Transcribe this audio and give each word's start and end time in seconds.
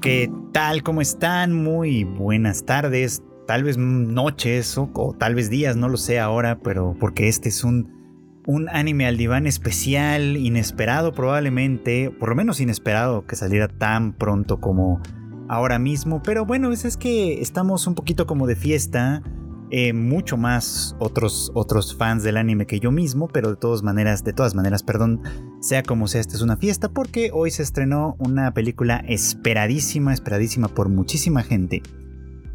¿Qué 0.00 0.30
tal? 0.52 0.84
¿Cómo 0.84 1.00
están? 1.00 1.52
Muy 1.52 2.04
buenas 2.04 2.64
tardes, 2.64 3.20
tal 3.48 3.64
vez 3.64 3.76
noches 3.78 4.78
o, 4.78 5.16
tal 5.18 5.34
vez 5.34 5.50
días, 5.50 5.74
no 5.76 5.88
lo 5.88 5.96
sé 5.96 6.20
ahora, 6.20 6.60
pero 6.60 6.94
porque 7.00 7.26
este 7.26 7.48
es 7.48 7.64
un, 7.64 8.40
un 8.46 8.68
anime 8.68 9.08
al 9.08 9.16
diván 9.16 9.48
especial, 9.48 10.36
inesperado 10.36 11.12
probablemente, 11.12 12.12
por 12.12 12.28
lo 12.28 12.36
menos 12.36 12.60
inesperado 12.60 13.26
que 13.26 13.34
saliera 13.34 13.66
tan 13.66 14.12
pronto 14.12 14.60
como 14.60 15.00
ahora 15.48 15.80
mismo, 15.80 16.22
pero 16.22 16.46
bueno, 16.46 16.70
es, 16.70 16.84
es 16.84 16.96
que 16.96 17.40
estamos 17.42 17.88
un 17.88 17.96
poquito 17.96 18.24
como 18.24 18.46
de 18.46 18.54
fiesta, 18.54 19.24
eh, 19.70 19.92
mucho 19.92 20.36
más 20.36 20.96
otros, 20.98 21.50
otros 21.54 21.94
fans 21.94 22.22
del 22.22 22.38
anime 22.38 22.66
que 22.66 22.80
yo 22.80 22.90
mismo, 22.90 23.28
pero 23.28 23.50
de 23.50 23.56
todas 23.56 23.82
maneras, 23.82 24.24
de 24.24 24.32
todas 24.32 24.54
maneras, 24.54 24.82
perdón, 24.82 25.20
sea 25.60 25.82
como 25.82 26.08
sea, 26.08 26.20
esta 26.20 26.36
es 26.36 26.42
una 26.42 26.56
fiesta 26.56 26.88
porque 26.88 27.30
hoy 27.32 27.50
se 27.50 27.62
estrenó 27.62 28.16
una 28.18 28.54
película 28.54 29.04
esperadísima, 29.06 30.14
esperadísima 30.14 30.68
por 30.68 30.88
muchísima 30.88 31.42
gente, 31.42 31.82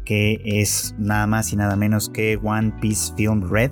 que 0.04 0.40
es 0.44 0.94
nada 0.98 1.26
más 1.26 1.52
y 1.52 1.56
nada 1.56 1.76
menos 1.76 2.08
que 2.08 2.38
One 2.42 2.74
Piece 2.80 3.14
Film 3.16 3.48
Red. 3.48 3.70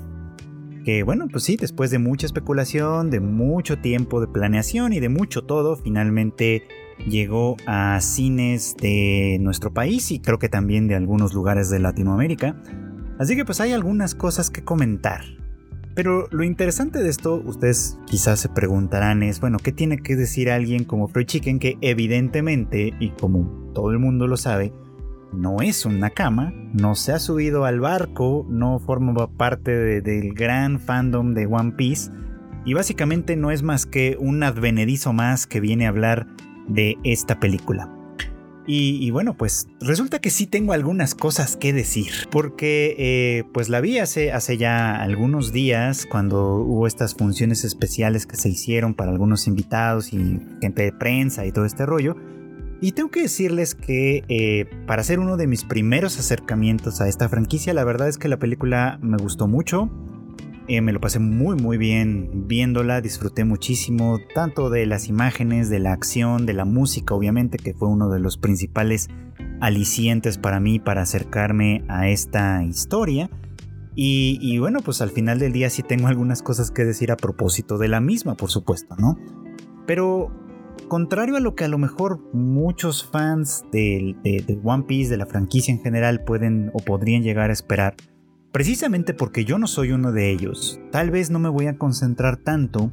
Que 0.85 1.05
bueno, 1.05 1.29
pues 1.31 1.45
sí, 1.45 1.57
después 1.57 1.93
de 1.93 2.01
mucha 2.01 2.27
especulación, 2.27 3.11
de 3.11 3.21
mucho 3.21 3.79
tiempo 3.79 4.21
de 4.21 4.27
planeación 4.27 4.93
y 4.93 4.99
de 4.99 5.09
mucho 5.09 5.43
todo, 5.43 5.77
finalmente 5.77 6.65
llegó 7.07 7.57
a 7.67 8.01
cines 8.01 8.75
de 8.81 9.39
nuestro 9.41 9.73
país 9.73 10.11
y 10.11 10.21
creo 10.21 10.39
que 10.39 10.49
también 10.49 10.89
de 10.89 10.97
algunos 10.97 11.35
lugares 11.35 11.71
de 11.71 11.79
Latinoamérica. 11.79 12.57
Así 13.19 13.37
que 13.37 13.45
pues 13.45 13.61
hay 13.61 13.73
algunas 13.73 14.15
cosas 14.15 14.51
que 14.51 14.65
comentar. 14.65 15.23
Pero 15.95 16.27
lo 16.31 16.43
interesante 16.43 17.03
de 17.03 17.11
esto, 17.11 17.43
ustedes 17.45 17.99
quizás 18.07 18.41
se 18.41 18.49
preguntarán 18.49 19.23
es, 19.23 19.41
bueno, 19.41 19.59
¿qué 19.59 19.73
tiene 19.73 19.99
que 19.99 20.17
decir 20.17 20.51
alguien 20.51 20.85
como 20.85 21.09
Free 21.09 21.27
Chicken 21.27 21.59
que 21.59 21.77
evidentemente, 21.83 22.95
y 22.99 23.11
como 23.11 23.71
todo 23.75 23.91
el 23.91 23.99
mundo 23.99 24.27
lo 24.27 24.39
sabe, 24.39 24.73
no 25.35 25.59
es 25.61 25.85
una 25.85 26.11
cama, 26.11 26.53
no 26.73 26.95
se 26.95 27.13
ha 27.13 27.19
subido 27.19 27.65
al 27.65 27.81
barco, 27.81 28.47
no 28.49 28.79
forma 28.79 29.31
parte 29.37 30.01
del 30.01 30.33
gran 30.35 30.81
fandom 30.81 31.35
de 31.35 31.47
One 31.47 31.73
Piece, 31.73 32.11
y 32.65 32.75
básicamente 32.75 33.37
no 33.37 33.51
es 33.51 33.63
más 33.63 33.87
que 33.87 34.17
un 34.19 34.43
advenedizo 34.43 35.13
más 35.13 35.47
que 35.47 35.61
viene 35.61 35.87
a 35.87 35.91
hablar 35.91 36.27
de 36.69 36.97
esta 37.05 37.41
película. 37.41 37.91
Y, 38.65 39.11
bueno, 39.11 39.37
pues 39.37 39.67
resulta 39.81 40.21
que 40.21 40.31
sí 40.31 40.47
tengo 40.47 40.73
algunas 40.73 41.17
cosas 41.17 41.57
que 41.57 41.73
decir, 41.73 42.13
porque 42.31 42.95
eh, 42.97 43.45
pues 43.53 43.69
la 43.69 43.81
vi 43.81 43.99
hace, 43.99 44.31
hace 44.31 44.57
ya 44.57 44.95
algunos 45.03 45.53
días 45.53 46.07
cuando 46.07 46.57
hubo 46.59 46.87
estas 46.87 47.15
funciones 47.15 47.65
especiales 47.65 48.25
que 48.25 48.37
se 48.37 48.49
hicieron 48.49 48.95
para 48.95 49.11
algunos 49.11 49.49
invitados 49.49 50.13
y 50.13 50.41
gente 50.61 50.83
de 50.85 50.93
prensa 50.93 51.45
y 51.45 51.51
todo 51.51 51.65
este 51.65 51.87
rollo. 51.87 52.17
Y 52.81 52.93
tengo 52.93 53.11
que 53.11 53.23
decirles 53.23 53.75
que 53.75 54.25
eh, 54.29 54.67
para 54.87 55.03
ser 55.03 55.19
uno 55.19 55.37
de 55.37 55.47
mis 55.47 55.65
primeros 55.65 56.19
acercamientos 56.19 57.01
a 57.01 57.09
esta 57.09 57.29
franquicia, 57.29 57.75
la 57.75 57.85
verdad 57.85 58.09
es 58.09 58.19
que 58.19 58.29
la 58.29 58.39
película 58.39 58.99
me 59.03 59.17
gustó 59.17 59.49
mucho. 59.49 59.91
Eh, 60.69 60.81
me 60.81 60.93
lo 60.93 61.01
pasé 61.01 61.19
muy 61.19 61.57
muy 61.57 61.77
bien 61.77 62.47
viéndola, 62.47 63.01
disfruté 63.01 63.45
muchísimo, 63.45 64.19
tanto 64.35 64.71
de 64.71 64.87
las 64.87 65.09
imágenes, 65.09 65.69
de 65.71 65.81
la 65.81 65.93
acción, 65.93 66.47
de 66.47 66.53
la 66.53 66.65
música, 66.65 67.15
obviamente, 67.15 67.59
que 67.59 67.75
fue 67.75 67.89
uno 67.89 68.09
de 68.11 68.21
los 68.21 68.37
principales 68.39 69.09
alicientes 69.61 70.39
para 70.39 70.61
mí 70.61 70.79
para 70.79 71.03
acercarme 71.03 71.85
a 71.89 72.09
esta 72.09 72.63
historia. 72.65 73.29
Y, 73.95 74.57
bueno, 74.59 74.81
pues 74.81 75.03
al 75.03 75.11
final 75.11 75.39
del 75.39 75.53
día 75.53 75.69
sí 75.69 75.83
tengo 75.83 76.09
algunas 76.09 76.43
cosas 76.43 76.71
que 76.71 76.85
decir 76.85 77.13
a 77.13 77.17
propósito 77.17 77.77
de 77.77 77.89
la 77.89 78.01
misma, 78.01 78.37
por 78.37 78.51
supuesto, 78.51 78.97
¿no? 78.97 79.19
Pero 79.87 80.31
contrario 80.89 81.37
a 81.37 81.41
lo 81.41 81.55
que 81.55 81.65
a 81.65 81.69
lo 81.69 81.77
mejor 81.77 82.21
muchos 82.33 83.05
fans 83.05 83.65
de 83.71 84.17
One 84.65 84.85
Piece, 84.85 85.11
de 85.11 85.19
la 85.19 85.27
franquicia 85.27 85.75
en 85.75 85.81
general, 85.83 86.25
pueden 86.25 86.71
o 86.73 86.79
podrían 86.79 87.23
llegar 87.23 87.51
a 87.51 87.53
esperar, 87.53 87.95
Precisamente 88.53 89.15
porque 89.15 89.47
yo 89.47 89.59
no 89.59 89.67
soy 89.67 89.93
uno 89.93 90.13
de 90.13 90.31
ellos, 90.31 90.79
tal 90.91 91.11
vez 91.11 91.31
no 91.31 91.39
me 91.39 91.49
voy 91.49 91.67
a 91.67 91.79
concentrar 91.79 92.37
tanto 92.37 92.93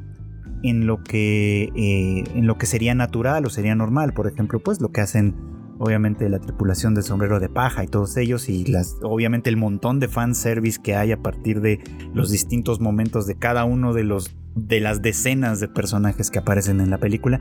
en 0.64 0.88
lo 0.88 1.03
que, 1.03 1.64
eh, 1.75 2.24
en 2.34 2.47
lo 2.47 2.58
que 2.58 2.66
sería 2.66 2.96
natural 2.96 3.46
o 3.46 3.50
sería 3.50 3.75
normal. 3.75 4.14
Por 4.14 4.28
ejemplo, 4.28 4.59
pues 4.59 4.80
lo 4.80 4.92
que 4.92 5.02
hacen 5.02 5.36
obviamente 5.78 6.30
la 6.30 6.40
tripulación 6.40 6.94
del 6.94 7.03
sombrero 7.03 7.40
de 7.40 7.50
paja 7.50 7.84
y 7.84 7.88
todos 7.88 8.16
ellos 8.18 8.50
y 8.50 8.66
las, 8.66 8.98
obviamente 9.02 9.50
el 9.50 9.58
montón 9.58 10.00
de 10.00 10.08
fanservice 10.08 10.81
que 10.81 10.96
hay 10.96 11.12
a 11.12 11.22
partir 11.22 11.62
de 11.62 11.80
los 12.14 12.31
distintos 12.31 12.80
momentos 12.80 13.28
de 13.28 13.36
cada 13.36 13.64
uno 13.66 13.94
de 13.94 14.03
los 14.03 14.36
de 14.56 14.81
las 14.81 15.02
decenas 15.02 15.59
de 15.59 15.68
personajes 15.68 16.31
que 16.31 16.40
aparecen 16.40 16.81
en 16.81 16.90
la 16.90 16.98
película. 16.98 17.40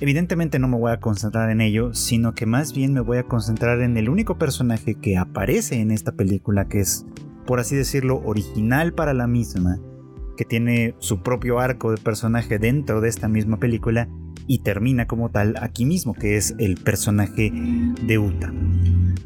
Evidentemente 0.00 0.58
no 0.58 0.68
me 0.68 0.78
voy 0.78 0.92
a 0.92 1.00
concentrar 1.00 1.50
en 1.50 1.60
ello, 1.60 1.94
sino 1.94 2.34
que 2.34 2.46
más 2.46 2.72
bien 2.72 2.94
me 2.94 3.00
voy 3.00 3.18
a 3.18 3.24
concentrar 3.24 3.80
en 3.80 3.96
el 3.96 4.08
único 4.08 4.38
personaje 4.38 4.94
que 4.94 5.16
aparece 5.16 5.80
en 5.80 5.90
esta 5.90 6.12
película 6.12 6.68
que 6.68 6.80
es 6.80 7.06
por 7.50 7.58
así 7.58 7.74
decirlo, 7.74 8.22
original 8.24 8.92
para 8.92 9.12
la 9.12 9.26
misma, 9.26 9.80
que 10.36 10.44
tiene 10.44 10.94
su 11.00 11.20
propio 11.24 11.58
arco 11.58 11.90
de 11.90 11.96
personaje 11.96 12.60
dentro 12.60 13.00
de 13.00 13.08
esta 13.08 13.26
misma 13.26 13.58
película 13.58 14.08
y 14.46 14.60
termina 14.60 15.08
como 15.08 15.30
tal 15.30 15.56
aquí 15.60 15.84
mismo, 15.84 16.14
que 16.14 16.36
es 16.36 16.54
el 16.60 16.76
personaje 16.76 17.52
de 18.06 18.18
Uta. 18.20 18.54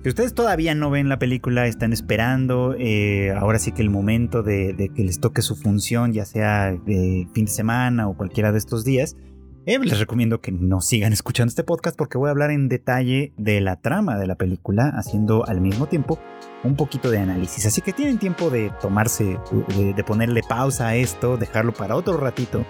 Si 0.02 0.08
ustedes 0.08 0.32
todavía 0.32 0.74
no 0.74 0.88
ven 0.88 1.10
la 1.10 1.18
película, 1.18 1.66
están 1.66 1.92
esperando, 1.92 2.74
eh, 2.78 3.30
ahora 3.32 3.58
sí 3.58 3.72
que 3.72 3.82
el 3.82 3.90
momento 3.90 4.42
de, 4.42 4.90
que 4.96 5.04
les 5.04 5.20
toque 5.20 5.42
su 5.42 5.54
función, 5.54 6.14
ya 6.14 6.24
sea 6.24 6.80
fin 6.86 7.44
de 7.44 7.50
semana 7.50 8.08
o 8.08 8.16
cualquiera 8.16 8.52
de 8.52 8.58
estos 8.58 8.86
días, 8.86 9.18
eh, 9.66 9.78
les 9.78 9.98
recomiendo 9.98 10.40
que 10.40 10.50
no 10.50 10.80
sigan 10.80 11.12
escuchando 11.12 11.50
este 11.50 11.62
podcast 11.62 11.94
porque 11.94 12.16
voy 12.16 12.28
a 12.28 12.30
hablar 12.30 12.52
en 12.52 12.70
detalle 12.70 13.34
de 13.36 13.60
la 13.60 13.82
trama 13.82 14.16
de 14.16 14.26
la 14.26 14.36
película, 14.36 14.94
haciendo 14.96 15.46
al 15.46 15.60
mismo 15.60 15.88
tiempo 15.88 16.18
un 16.64 16.76
poquito 16.76 17.10
de 17.10 17.18
análisis. 17.18 17.66
Así 17.66 17.80
que 17.80 17.92
tienen 17.92 18.18
tiempo 18.18 18.50
de 18.50 18.72
tomarse, 18.80 19.38
de, 19.76 20.04
ponerle 20.04 20.42
pausa 20.42 20.88
a 20.88 20.96
esto, 20.96 21.36
dejarlo 21.36 21.72
para 21.72 21.94
otro 21.94 22.16
ratito 22.16 22.64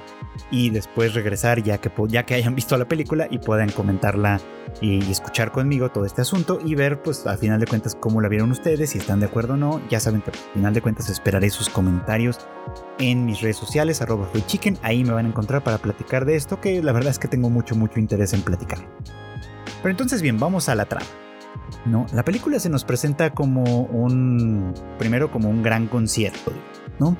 y 0.50 0.70
después 0.70 1.14
regresar 1.14 1.62
ya 1.62 1.78
que, 1.78 1.90
ya 2.08 2.26
que 2.26 2.34
hayan 2.34 2.54
visto 2.56 2.76
la 2.76 2.86
película 2.86 3.28
y 3.30 3.38
puedan 3.38 3.70
comentarla 3.70 4.40
y, 4.80 5.10
escuchar 5.10 5.52
conmigo 5.52 5.90
todo 5.90 6.04
este 6.04 6.22
asunto 6.22 6.58
y 6.64 6.74
ver 6.74 7.00
pues 7.02 7.26
al 7.26 7.38
final 7.38 7.60
de 7.60 7.66
cuentas 7.66 7.96
cómo 7.98 8.20
la 8.20 8.28
vieron 8.28 8.50
ustedes, 8.50 8.90
si 8.90 8.98
están 8.98 9.20
de 9.20 9.26
acuerdo 9.26 9.54
o 9.54 9.56
no. 9.56 9.80
Ya 9.88 10.00
saben 10.00 10.20
que 10.20 10.30
al 10.30 10.36
final 10.52 10.74
de 10.74 10.82
cuentas 10.82 11.08
esperaré 11.08 11.50
sus 11.50 11.68
comentarios 11.68 12.38
en 12.98 13.24
mis 13.24 13.40
redes 13.40 13.56
sociales, 13.56 14.02
arroba 14.02 14.28
chicken, 14.46 14.76
ahí 14.82 15.04
me 15.04 15.12
van 15.12 15.26
a 15.26 15.28
encontrar 15.28 15.62
para 15.62 15.78
platicar 15.78 16.24
de 16.24 16.36
esto 16.36 16.60
que 16.60 16.82
la 16.82 16.92
verdad 16.92 17.10
es 17.10 17.18
que 17.18 17.28
tengo 17.28 17.50
mucho, 17.50 17.76
mucho 17.76 18.00
interés 18.00 18.32
en 18.32 18.42
platicar. 18.42 18.78
Pero 19.82 19.90
entonces 19.90 20.22
bien, 20.22 20.38
vamos 20.40 20.68
a 20.68 20.74
la 20.74 20.86
trama. 20.86 21.06
¿No? 21.86 22.06
La 22.12 22.24
película 22.24 22.58
se 22.58 22.68
nos 22.68 22.84
presenta 22.84 23.30
como 23.30 23.82
un, 23.82 24.74
primero 24.98 25.30
como 25.30 25.48
un 25.48 25.62
gran 25.62 25.86
concierto, 25.86 26.52
¿no? 26.98 27.16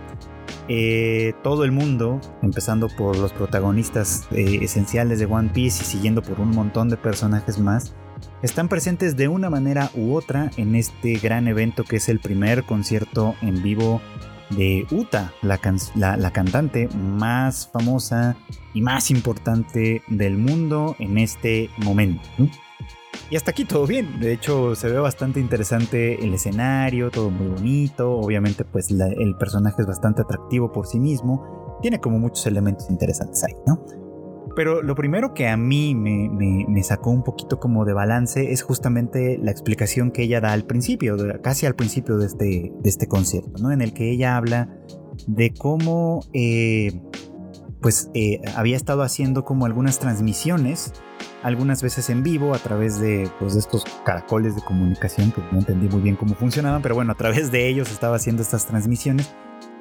Eh, 0.69 1.35
todo 1.43 1.65
el 1.65 1.73
mundo, 1.73 2.21
empezando 2.43 2.89
por 2.89 3.19
los 3.19 3.33
protagonistas 3.33 4.27
eh, 4.31 4.61
esenciales 4.63 5.19
de 5.19 5.27
One 5.27 5.51
Piece 5.53 5.83
y 5.83 5.87
siguiendo 5.87 6.23
por 6.23 6.41
un 6.41 6.51
montón 6.51 6.89
de 6.89 6.97
personajes 6.97 7.59
más, 7.59 7.95
están 8.43 8.69
presentes 8.69 9.17
de 9.17 9.29
una 9.29 9.51
manera 9.51 9.91
u 9.95 10.15
otra 10.15 10.51
en 10.57 10.75
este 10.75 11.15
gran 11.15 11.49
evento 11.49 11.85
que 11.85 11.97
es 11.97 12.09
el 12.09 12.21
primer 12.21 12.65
concierto 12.65 13.35
en 13.43 13.63
vivo 13.63 14.01
de 14.51 14.87
Uta, 14.91 15.33
la, 15.43 15.59
cantante 15.59 16.89
más 16.89 17.69
famosa 17.73 18.37
y 18.73 18.83
más 18.83 19.11
importante 19.11 20.03
del 20.09 20.37
mundo 20.39 20.97
en 20.99 21.19
este 21.19 21.71
momento. 21.79 22.23
Y 23.35 23.37
hasta 23.37 23.51
aquí 23.51 23.65
todo 23.65 23.85
bien. 23.85 24.21
De 24.21 24.33
hecho, 24.33 24.77
se 24.77 24.89
ve 24.89 24.97
bastante 24.97 25.41
interesante 25.41 26.25
el 26.25 26.35
escenario, 26.35 27.11
todo 27.11 27.31
muy 27.31 27.49
bonito. 27.49 28.13
Obviamente, 28.13 28.65
pues 28.65 28.93
el 28.93 29.35
personaje 29.37 29.83
es 29.83 29.89
bastante 29.89 30.23
atractivo 30.23 30.71
por 30.71 30.87
sí 30.87 31.01
mismo. 31.01 31.79
Tiene 31.83 32.01
como 32.01 32.21
muchos 32.21 32.47
elementos 32.47 32.89
interesantes 32.91 33.43
ahí, 33.43 33.55
¿no? 33.67 33.85
Pero 34.55 34.83
lo 34.83 34.95
primero 34.95 35.35
que 35.35 35.49
a 35.49 35.57
mí 35.57 35.97
me, 35.97 36.81
sacó 36.85 37.11
un 37.11 37.25
poquito 37.25 37.59
como 37.59 37.85
de 37.85 37.93
balance 37.93 38.53
es 38.53 38.63
justamente 38.63 39.37
la 39.43 39.51
explicación 39.51 40.13
que 40.13 40.23
ella 40.23 40.41
da 40.41 40.53
al 40.53 40.65
principio, 40.65 41.17
casi 41.43 41.67
al 41.67 41.75
principio 41.75 42.19
de 42.19 42.27
este, 42.27 42.73
de 42.85 42.89
este 42.89 43.09
concierto, 43.09 43.61
¿no? 43.61 43.73
En 43.73 43.83
el 43.83 43.95
que 43.95 44.13
ella 44.13 44.37
habla 44.37 44.79
de 45.27 45.53
cómo 45.53 46.21
eh, 46.35 47.03
pues 47.85 48.09
eh, 48.15 48.41
había 48.57 48.79
estado 48.79 49.03
haciendo 49.03 49.45
como 49.45 49.67
algunas 49.67 49.99
transmisiones, 49.99 50.95
algunas 51.43 51.83
veces 51.83 52.09
en 52.09 52.23
vivo 52.23 52.55
a 52.55 52.59
través 52.59 52.99
de, 52.99 53.31
pues, 53.39 53.53
de 53.53 53.61
estos 53.61 53.85
caracoles 54.07 54.57
de 54.57 54.63
comunicación 54.63 55.33
que 55.33 55.43
no 55.53 55.59
entendí 55.59 55.91
muy 55.91 56.01
bien 56.01 56.17
cómo 56.17 56.35
funcionaban, 56.35 56.81
pero 56.81 56.95
bueno, 56.95 57.13
a 57.13 57.15
través 57.15 57.53
de 57.53 57.69
ellos 57.69 57.93
estaba 57.93 58.17
haciendo 58.17 58.41
estas 58.41 58.65
transmisiones 58.65 59.35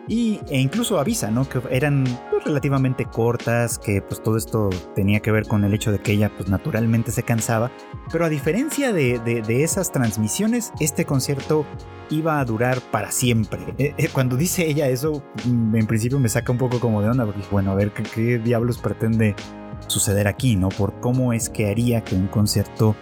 y, 0.08 0.40
e 0.50 0.60
incluso 0.60 1.00
avisa, 1.00 1.32
¿no? 1.32 1.48
Que 1.48 1.62
eran 1.72 2.04
pues, 2.30 2.44
relativamente 2.44 3.06
cortas, 3.06 3.80
que 3.80 4.02
pues 4.02 4.22
todo 4.22 4.38
esto 4.38 4.70
tenía 4.96 5.22
que 5.22 5.32
ver 5.32 5.48
con 5.48 5.64
el 5.64 5.74
hecho 5.74 5.92
de 5.92 6.00
que 6.00 6.14
ella 6.14 6.32
pues 6.36 6.50
naturalmente 6.50 7.12
se 7.12 7.24
cansaba. 7.24 7.72
Pero 8.12 8.26
a 8.26 8.30
diferencia 8.30 8.92
de, 8.92 9.20
de, 9.20 9.64
esas 9.64 9.92
transmisiones, 9.92 10.72
este 10.80 11.06
concierto 11.06 11.66
iba 12.10 12.40
a 12.40 12.46
durar 12.46 12.82
para 12.92 13.12
siempre. 13.12 13.60
Eh, 13.78 13.94
eh, 13.98 14.10
cuando 14.12 14.36
dice 14.36 14.68
ella 14.68 14.88
eso, 14.90 15.24
mm, 15.46 15.76
en 15.76 15.88
principio 15.88 16.20
me 16.20 16.30
saca 16.30 16.52
un 16.52 16.58
poco 16.58 16.80
como 16.80 17.02
de 17.02 17.10
onda, 17.10 17.26
porque 17.26 17.42
bueno, 17.50 17.72
a 17.72 17.76
ver 17.76 17.92
qué, 17.92 18.04
qué 18.04 18.40
diablos 18.40 18.78
pretende 18.78 19.36
suceder 19.88 20.28
aquí, 20.28 20.56
¿no? 20.56 20.70
Por 20.70 21.00
cómo 21.00 21.34
es 21.34 21.50
que 21.50 21.70
haría 21.70 22.04
que 22.04 22.16
un 22.16 22.28
concierto 22.28 22.96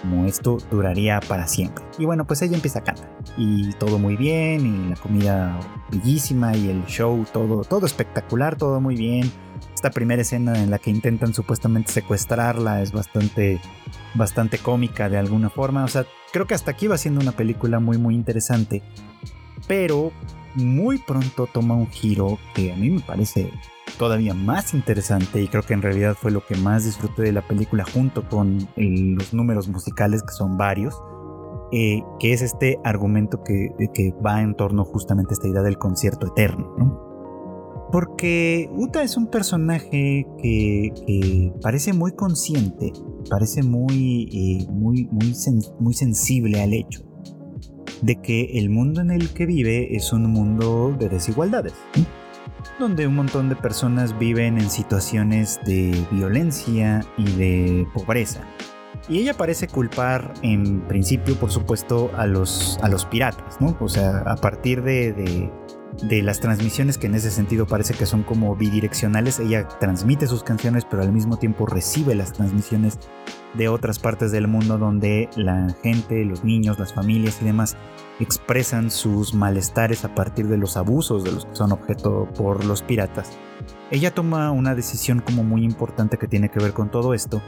como 0.00 0.26
esto 0.26 0.58
duraría 0.70 1.20
para 1.20 1.46
siempre. 1.46 1.84
Y 1.98 2.04
bueno, 2.04 2.26
pues 2.26 2.42
ella 2.42 2.56
empieza 2.56 2.80
a 2.80 2.84
cantar 2.84 3.10
y 3.36 3.72
todo 3.74 3.98
muy 3.98 4.16
bien 4.16 4.66
y 4.66 4.90
la 4.90 4.96
comida 4.96 5.58
bellísima 5.90 6.56
y 6.56 6.70
el 6.70 6.84
show 6.86 7.24
todo 7.32 7.62
todo 7.62 7.86
espectacular, 7.86 8.56
todo 8.56 8.80
muy 8.80 8.96
bien. 8.96 9.30
Esta 9.74 9.90
primera 9.90 10.22
escena 10.22 10.62
en 10.62 10.70
la 10.70 10.78
que 10.78 10.90
intentan 10.90 11.34
supuestamente 11.34 11.92
secuestrarla 11.92 12.82
es 12.82 12.92
bastante 12.92 13.60
bastante 14.14 14.58
cómica 14.58 15.08
de 15.08 15.18
alguna 15.18 15.48
forma, 15.50 15.84
o 15.84 15.88
sea, 15.88 16.04
creo 16.32 16.46
que 16.46 16.54
hasta 16.54 16.70
aquí 16.70 16.86
va 16.86 16.98
siendo 16.98 17.20
una 17.20 17.32
película 17.32 17.80
muy 17.80 17.98
muy 17.98 18.14
interesante, 18.14 18.82
pero 19.66 20.12
muy 20.54 20.98
pronto 20.98 21.48
toma 21.50 21.74
un 21.74 21.88
giro 21.88 22.38
que 22.54 22.72
a 22.72 22.76
mí 22.76 22.90
me 22.90 23.00
parece 23.00 23.50
todavía 24.02 24.34
más 24.34 24.74
interesante 24.74 25.40
y 25.40 25.46
creo 25.46 25.62
que 25.62 25.74
en 25.74 25.80
realidad 25.80 26.16
fue 26.20 26.32
lo 26.32 26.44
que 26.44 26.56
más 26.56 26.84
disfruté 26.84 27.22
de 27.22 27.30
la 27.30 27.46
película 27.46 27.84
junto 27.84 28.28
con 28.28 28.58
los 28.76 29.32
números 29.32 29.68
musicales 29.68 30.24
que 30.24 30.32
son 30.32 30.56
varios, 30.56 31.00
eh, 31.70 32.02
que 32.18 32.32
es 32.32 32.42
este 32.42 32.80
argumento 32.82 33.44
que, 33.44 33.68
que, 33.94 34.12
va 34.14 34.42
en 34.42 34.56
torno 34.56 34.84
justamente 34.84 35.30
a 35.30 35.34
esta 35.34 35.46
idea 35.46 35.62
del 35.62 35.78
concierto 35.78 36.26
eterno. 36.26 36.74
Porque 37.92 38.68
Uta 38.74 39.04
es 39.04 39.16
un 39.16 39.28
personaje 39.28 40.26
que, 40.42 41.52
parece 41.62 41.92
muy 41.92 42.10
consciente, 42.10 42.92
parece 43.30 43.62
muy, 43.62 44.28
eh, 44.32 44.66
muy, 44.68 45.06
muy, 45.12 45.32
muy 45.78 45.94
sensible 45.94 46.60
al 46.60 46.72
hecho 46.72 47.04
de 48.00 48.20
que 48.20 48.58
el 48.58 48.68
mundo 48.68 49.00
en 49.00 49.12
el 49.12 49.32
que 49.32 49.46
vive 49.46 49.94
es 49.94 50.12
un 50.12 50.24
mundo 50.24 50.92
de 50.98 51.08
desigualdades 51.08 51.74
donde 52.78 53.06
un 53.06 53.14
montón 53.14 53.48
de 53.48 53.56
personas 53.56 54.18
viven 54.18 54.58
en 54.58 54.70
situaciones 54.70 55.60
de 55.64 56.06
violencia 56.10 57.04
y 57.16 57.32
de 57.32 57.86
pobreza. 57.94 58.42
Y 59.08 59.18
ella 59.18 59.34
parece 59.34 59.66
culpar 59.66 60.32
en 60.42 60.80
principio, 60.82 61.34
por 61.36 61.50
supuesto, 61.50 62.10
a 62.16 62.26
los, 62.26 62.78
a 62.82 62.88
los 62.88 63.04
piratas, 63.04 63.60
¿no? 63.60 63.76
O 63.80 63.88
sea, 63.88 64.18
a 64.18 64.36
partir 64.36 64.82
de, 64.82 65.12
de, 65.12 65.52
de 66.00 66.22
las 66.22 66.40
transmisiones 66.40 66.98
que 66.98 67.06
en 67.06 67.14
ese 67.14 67.30
sentido 67.30 67.66
parece 67.66 67.94
que 67.94 68.06
son 68.06 68.22
como 68.22 68.56
bidireccionales, 68.56 69.38
ella 69.38 69.68
transmite 69.68 70.26
sus 70.26 70.42
canciones, 70.42 70.86
pero 70.88 71.02
al 71.02 71.12
mismo 71.12 71.36
tiempo 71.36 71.66
recibe 71.66 72.14
las 72.14 72.32
transmisiones 72.32 72.98
de 73.54 73.68
otras 73.68 73.98
partes 73.98 74.32
del 74.32 74.48
mundo 74.48 74.78
donde 74.78 75.28
la 75.36 75.74
gente, 75.82 76.24
los 76.24 76.44
niños, 76.44 76.78
las 76.78 76.94
familias 76.94 77.38
y 77.42 77.44
demás 77.44 77.76
expresan 78.18 78.90
sus 78.90 79.34
malestares 79.34 80.04
a 80.04 80.14
partir 80.14 80.48
de 80.48 80.56
los 80.56 80.76
abusos 80.76 81.24
de 81.24 81.32
los 81.32 81.44
que 81.44 81.56
son 81.56 81.72
objeto 81.72 82.28
por 82.36 82.64
los 82.64 82.82
piratas. 82.82 83.30
Ella 83.90 84.14
toma 84.14 84.50
una 84.50 84.74
decisión 84.74 85.20
como 85.20 85.44
muy 85.44 85.64
importante 85.64 86.16
que 86.16 86.26
tiene 86.26 86.48
que 86.48 86.60
ver 86.60 86.72
con 86.72 86.90
todo 86.90 87.14
esto, 87.14 87.42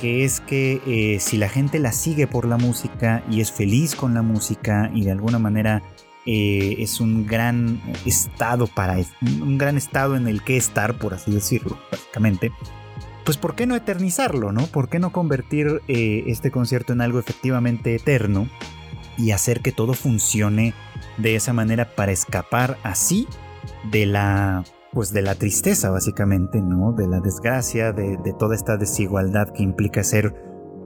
que 0.00 0.24
es 0.24 0.40
que 0.40 0.80
eh, 0.86 1.20
si 1.20 1.36
la 1.36 1.48
gente 1.48 1.78
la 1.78 1.92
sigue 1.92 2.26
por 2.26 2.46
la 2.46 2.56
música 2.56 3.22
y 3.30 3.40
es 3.40 3.52
feliz 3.52 3.94
con 3.94 4.14
la 4.14 4.22
música 4.22 4.90
y 4.94 5.04
de 5.04 5.12
alguna 5.12 5.38
manera 5.38 5.82
eh, 6.26 6.76
es 6.78 7.00
un 7.00 7.26
gran 7.26 7.80
estado 8.04 8.66
para 8.66 8.96
un 9.22 9.58
gran 9.58 9.76
estado 9.76 10.16
en 10.16 10.28
el 10.28 10.42
que 10.42 10.56
estar, 10.56 10.98
por 10.98 11.14
así 11.14 11.32
decirlo, 11.32 11.78
básicamente 11.90 12.52
pues 13.24 13.36
¿por 13.36 13.54
qué 13.54 13.66
no 13.66 13.76
eternizarlo, 13.76 14.52
no? 14.52 14.66
¿Por 14.66 14.88
qué 14.88 14.98
no 14.98 15.12
convertir 15.12 15.80
eh, 15.88 16.24
este 16.26 16.50
concierto 16.50 16.92
en 16.92 17.00
algo 17.00 17.18
efectivamente 17.18 17.94
eterno 17.94 18.48
y 19.16 19.30
hacer 19.30 19.60
que 19.60 19.72
todo 19.72 19.94
funcione 19.94 20.74
de 21.18 21.36
esa 21.36 21.52
manera 21.52 21.94
para 21.94 22.12
escapar 22.12 22.78
así 22.82 23.28
de 23.90 24.06
la 24.06 24.64
pues 24.92 25.12
de 25.12 25.22
la 25.22 25.36
tristeza 25.36 25.90
básicamente, 25.90 26.60
¿no? 26.60 26.92
De 26.92 27.06
la 27.06 27.20
desgracia, 27.20 27.92
de 27.92 28.34
toda 28.38 28.54
esta 28.54 28.76
desigualdad 28.76 29.48
que 29.48 29.62
implica 29.62 30.04
ser 30.04 30.34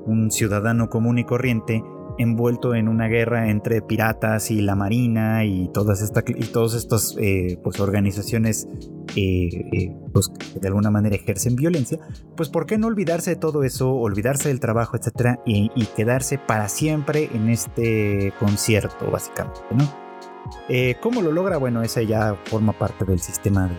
un 0.07 0.31
ciudadano 0.31 0.89
común 0.89 1.19
y 1.19 1.25
corriente 1.25 1.83
envuelto 2.19 2.75
en 2.75 2.89
una 2.89 3.09
guerra 3.09 3.51
entre 3.51 3.83
piratas 3.83 4.51
y 4.51 4.61
la 4.63 4.75
marina 4.75 5.45
y 5.45 5.69
todas 5.69 6.03
estas 6.03 6.25
y 6.27 6.47
todas 6.47 6.75
estas 6.75 7.17
eh, 7.19 7.59
pues 7.63 7.81
organizaciones 7.81 8.69
eh, 9.15 9.49
eh, 9.73 9.97
pues, 10.13 10.29
que 10.29 10.61
de 10.61 10.69
alguna 10.69 10.91
manera 10.91 11.17
ejercen 11.17 11.57
violencia 11.57 11.99
pues 12.37 12.49
por 12.49 12.67
qué 12.67 12.79
no 12.79 12.87
olvidarse 12.87 13.31
de 13.31 13.37
todo 13.37 13.65
eso 13.65 13.93
olvidarse 13.93 14.49
del 14.49 14.61
trabajo 14.61 14.97
etcétera 14.97 15.41
y, 15.47 15.71
y 15.75 15.87
quedarse 15.87 16.39
para 16.39 16.69
siempre 16.69 17.31
en 17.35 17.49
este 17.49 18.33
concierto 18.39 19.11
básicamente 19.11 19.61
no 19.75 20.06
eh, 20.69 20.97
¿Cómo 21.01 21.23
lo 21.23 21.33
logra? 21.33 21.57
Bueno, 21.57 21.83
esa 21.83 22.03
ya 22.03 22.37
forma 22.45 22.73
parte 22.73 23.05
del 23.05 23.21
sistema, 23.21 23.71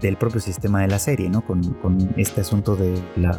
del, 0.00 0.16
propio 0.16 0.40
sistema 0.40 0.82
de 0.82 0.88
la 0.88 0.98
serie, 0.98 1.28
¿no? 1.28 1.44
Con, 1.44 1.64
este 2.16 2.42
asunto 2.42 2.76
de 2.76 3.00
la, 3.16 3.32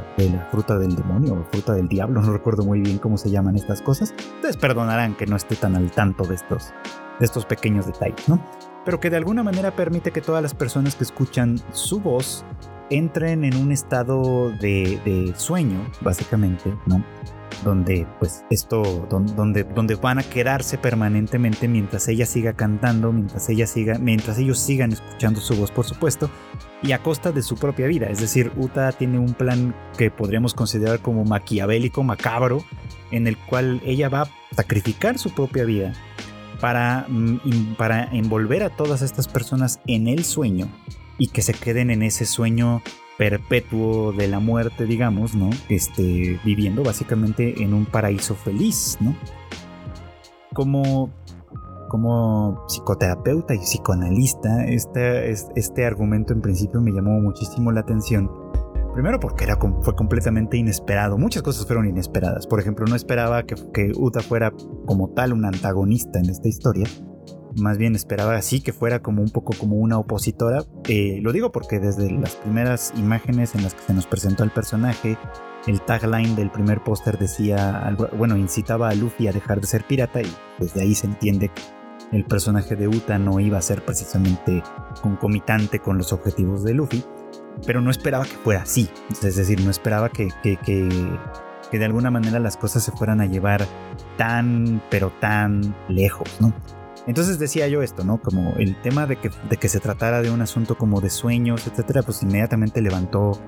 fruta 0.51 0.77
del 0.77 0.95
demonio 0.95 1.33
o 1.33 1.43
fruta 1.51 1.73
del 1.73 1.87
diablo, 1.87 2.21
no 2.23 2.33
recuerdo 2.33 2.63
muy 2.63 2.81
bien 2.81 2.97
cómo 2.97 3.17
se 3.17 3.29
llaman 3.29 3.55
estas 3.55 3.81
cosas. 3.81 4.13
Ustedes 4.35 4.57
perdonarán 4.57 5.15
que 5.15 5.25
no 5.25 5.35
esté 5.35 5.55
tan 5.55 5.75
al 5.75 5.91
tanto 5.91 6.25
de 6.25 6.35
estos, 6.35 6.73
de 7.19 7.25
estos 7.25 7.45
pequeños 7.45 7.85
detalles, 7.85 8.27
¿no? 8.27 8.39
Pero 8.83 8.99
que 8.99 9.09
de 9.09 9.17
alguna 9.17 9.43
manera 9.43 9.75
permite 9.75 10.11
que 10.11 10.21
todas 10.21 10.43
las 10.43 10.53
personas 10.53 10.95
que 10.95 11.03
escuchan 11.03 11.59
su 11.71 11.99
voz 11.99 12.45
entren 12.91 13.43
en 13.43 13.55
un 13.57 13.71
estado 13.71 14.51
de 14.51 15.33
sueño, 15.37 15.79
básicamente, 16.01 16.71
¿no? 16.85 17.03
Donde 17.63 18.07
pues 18.19 18.43
esto 18.49 19.07
donde, 19.09 19.63
donde 19.63 19.95
van 19.95 20.19
a 20.19 20.23
quedarse 20.23 20.77
permanentemente 20.77 21.67
mientras 21.67 22.07
ella 22.07 22.25
siga 22.25 22.53
cantando 22.53 23.11
mientras 23.11 23.49
ella 23.49 23.67
siga 23.67 23.97
mientras 23.99 24.37
ellos 24.37 24.59
sigan 24.59 24.91
escuchando 24.91 25.39
su 25.39 25.55
voz 25.55 25.71
por 25.71 25.85
supuesto 25.85 26.29
y 26.81 26.91
a 26.91 27.01
costa 27.01 27.31
de 27.31 27.41
su 27.41 27.55
propia 27.55 27.87
vida. 27.87 28.07
Es 28.07 28.19
decir 28.19 28.51
Uta 28.55 28.91
tiene 28.91 29.17
un 29.17 29.33
plan 29.33 29.75
que 29.97 30.11
podríamos 30.11 30.53
considerar 30.53 30.99
como 30.99 31.25
maquiavélico 31.25 32.03
macabro 32.03 32.63
en 33.11 33.27
el 33.27 33.37
cual 33.37 33.81
ella 33.85 34.09
va 34.09 34.21
a 34.21 34.29
sacrificar 34.55 35.17
su 35.17 35.31
propia 35.31 35.65
vida 35.65 35.93
para, 36.59 37.05
mm, 37.07 37.75
para 37.77 38.05
envolver 38.11 38.63
a 38.63 38.69
todas 38.69 39.01
estas 39.01 39.27
personas 39.27 39.79
en 39.87 40.07
el 40.07 40.23
sueño 40.25 40.67
y 41.17 41.27
que 41.27 41.41
se 41.41 41.53
queden 41.53 41.89
en 41.89 42.03
ese 42.03 42.25
sueño 42.25 42.81
perpetuo 43.17 44.11
de 44.11 44.27
la 44.27 44.39
muerte, 44.39 44.85
digamos, 44.85 45.35
¿no? 45.35 45.49
Este, 45.69 46.39
viviendo 46.43 46.83
básicamente 46.83 47.61
en 47.63 47.73
un 47.73 47.85
paraíso 47.85 48.35
feliz, 48.35 48.97
¿no? 48.99 49.15
Como, 50.53 51.09
como 51.89 52.65
psicoterapeuta 52.67 53.53
y 53.55 53.59
psicoanalista, 53.59 54.65
este, 54.65 55.31
este 55.31 55.85
argumento 55.85 56.33
en 56.33 56.41
principio 56.41 56.81
me 56.81 56.91
llamó 56.91 57.19
muchísimo 57.19 57.71
la 57.71 57.81
atención. 57.81 58.29
Primero 58.93 59.19
porque 59.19 59.43
era, 59.43 59.57
fue 59.57 59.93
completamente 59.95 60.55
inesperado. 60.55 61.17
Muchas 61.17 61.43
cosas 61.43 61.65
fueron 61.67 61.85
inesperadas. 61.85 62.47
Por 62.47 62.61
ejemplo, 62.61 62.85
no 62.87 62.95
esperaba 62.95 63.43
que, 63.43 63.55
que 63.73 63.91
Uta 63.93 64.21
fuera 64.21 64.53
como 64.85 65.09
tal 65.09 65.33
un 65.33 65.43
antagonista 65.43 66.19
en 66.19 66.29
esta 66.29 66.47
historia 66.47 66.87
más 67.55 67.77
bien 67.77 67.95
esperaba 67.95 68.35
así 68.35 68.61
que 68.61 68.73
fuera 68.73 69.01
como 69.01 69.21
un 69.21 69.29
poco 69.29 69.53
como 69.57 69.77
una 69.77 69.97
opositora. 69.97 70.63
Eh, 70.87 71.19
lo 71.21 71.31
digo 71.31 71.51
porque 71.51 71.79
desde 71.79 72.11
las 72.11 72.35
primeras 72.35 72.93
imágenes 72.97 73.55
en 73.55 73.63
las 73.63 73.73
que 73.73 73.81
se 73.81 73.93
nos 73.93 74.07
presentó 74.07 74.43
el 74.43 74.51
personaje, 74.51 75.17
el 75.67 75.81
tagline 75.81 76.35
del 76.35 76.51
primer 76.51 76.83
póster 76.83 77.17
decía 77.17 77.95
bueno, 78.17 78.37
incitaba 78.37 78.89
a 78.89 78.95
Luffy 78.95 79.27
a 79.27 79.31
dejar 79.31 79.61
de 79.61 79.67
ser 79.67 79.85
pirata 79.85 80.21
y 80.21 80.31
desde 80.59 80.81
ahí 80.81 80.95
se 80.95 81.07
entiende 81.07 81.49
que 81.49 81.61
el 82.11 82.25
personaje 82.25 82.75
de 82.75 82.87
Uta 82.87 83.17
no 83.17 83.39
iba 83.39 83.57
a 83.57 83.61
ser 83.61 83.83
precisamente 83.83 84.61
concomitante 85.01 85.79
con 85.79 85.97
los 85.97 86.13
objetivos 86.13 86.63
de 86.63 86.73
Luffy, 86.73 87.03
pero 87.65 87.81
no 87.81 87.89
esperaba 87.89 88.25
que 88.25 88.35
fuera 88.35 88.61
así, 88.61 88.89
es 89.09 89.35
decir, 89.35 89.61
no 89.61 89.71
esperaba 89.71 90.09
que, 90.09 90.29
que, 90.43 90.57
que, 90.57 90.87
que 91.71 91.79
de 91.79 91.85
alguna 91.85 92.11
manera 92.11 92.39
las 92.39 92.57
cosas 92.57 92.83
se 92.83 92.91
fueran 92.91 93.21
a 93.21 93.25
llevar 93.25 93.65
tan, 94.17 94.81
pero 94.89 95.11
tan 95.19 95.75
lejos, 95.89 96.37
¿no? 96.39 96.53
Entonces 97.07 97.37
decía 97.37 97.67
yo 97.67 97.81
esto, 97.81 98.03
¿no? 98.03 98.19
Como 98.19 98.53
el 98.57 98.79
tema 98.81 99.05
de 99.05 99.17
que, 99.17 99.69
se 99.69 99.79
tratara 99.79 100.21
de 100.21 100.31
un 100.31 100.41
asunto 100.41 100.77
como 100.77 101.01
de 101.01 101.09
sueños, 101.09 101.67
etcétera, 101.67 102.01
pues 102.01 102.23
inmediatamente 102.23 102.81
levantó 102.81 103.39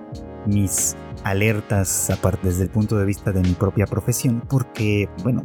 mis 0.45 0.95
alertas 1.23 2.09
aparte 2.09 2.47
desde 2.47 2.63
el 2.63 2.69
punto 2.69 2.97
de 2.97 3.05
vista 3.05 3.31
de 3.31 3.41
mi 3.41 3.53
propia 3.53 3.85
profesión, 3.85 4.43
porque, 4.47 5.09
bueno, 5.23 5.43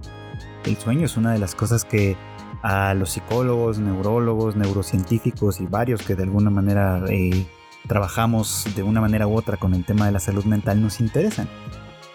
el 0.64 0.76
sueño 0.76 1.06
es 1.06 1.16
una 1.16 1.32
de 1.32 1.38
las 1.38 1.54
cosas 1.54 1.84
que 1.84 2.16
a 2.62 2.94
los 2.94 3.10
psicólogos, 3.10 3.78
neurólogos, 3.78 4.56
neurocientíficos 4.56 5.60
y 5.60 5.66
varios 5.66 6.02
que 6.02 6.14
de 6.14 6.22
alguna 6.22 6.50
manera 6.50 7.02
eh, 7.08 7.46
trabajamos 7.88 8.66
de 8.76 8.82
una 8.82 9.00
manera 9.00 9.26
u 9.26 9.36
otra 9.36 9.56
con 9.56 9.74
el 9.74 9.84
tema 9.84 10.06
de 10.06 10.12
la 10.12 10.20
salud 10.20 10.44
mental 10.44 10.80
nos 10.80 11.00
interesan 11.00 11.48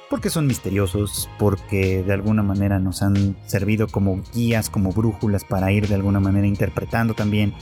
porque 0.10 0.30
son 0.30 0.48
misteriosos, 0.48 1.30
porque 1.38 2.04
de 2.04 2.14
alguna 2.14 2.44
manera 2.44 2.80
nos 2.80 3.02
han 3.02 3.36
servido 3.46 3.88
como 3.88 4.22
guías, 4.34 4.70
como 4.70 4.92
brújulas 4.92 5.44
para 5.44 5.72
ir 5.72 5.88
de 5.88 5.96
alguna 5.96 6.20
manera 6.20 6.48
interpretando 6.48 7.14
también 7.14 7.54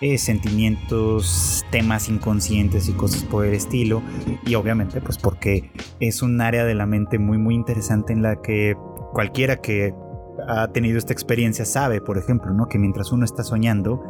eh, 0.00 0.18
sentimientos, 0.18 1.64
temas 1.70 2.08
inconscientes 2.08 2.88
y 2.88 2.92
cosas 2.92 3.22
por 3.22 3.46
el 3.46 3.54
estilo. 3.54 4.02
Y 4.44 4.54
obviamente 4.54 5.00
pues 5.00 5.18
porque 5.18 5.70
es 6.00 6.22
un 6.22 6.40
área 6.40 6.64
de 6.64 6.74
la 6.74 6.86
mente 6.86 7.18
muy 7.18 7.38
muy 7.38 7.54
interesante 7.54 8.12
en 8.12 8.22
la 8.22 8.42
que 8.42 8.76
cualquiera 9.12 9.56
que 9.56 9.94
ha 10.46 10.68
tenido 10.68 10.98
esta 10.98 11.12
experiencia 11.12 11.64
sabe, 11.64 12.00
por 12.00 12.18
ejemplo, 12.18 12.52
¿no? 12.52 12.66
que 12.66 12.78
mientras 12.78 13.12
uno 13.12 13.24
está 13.24 13.42
soñando, 13.44 14.02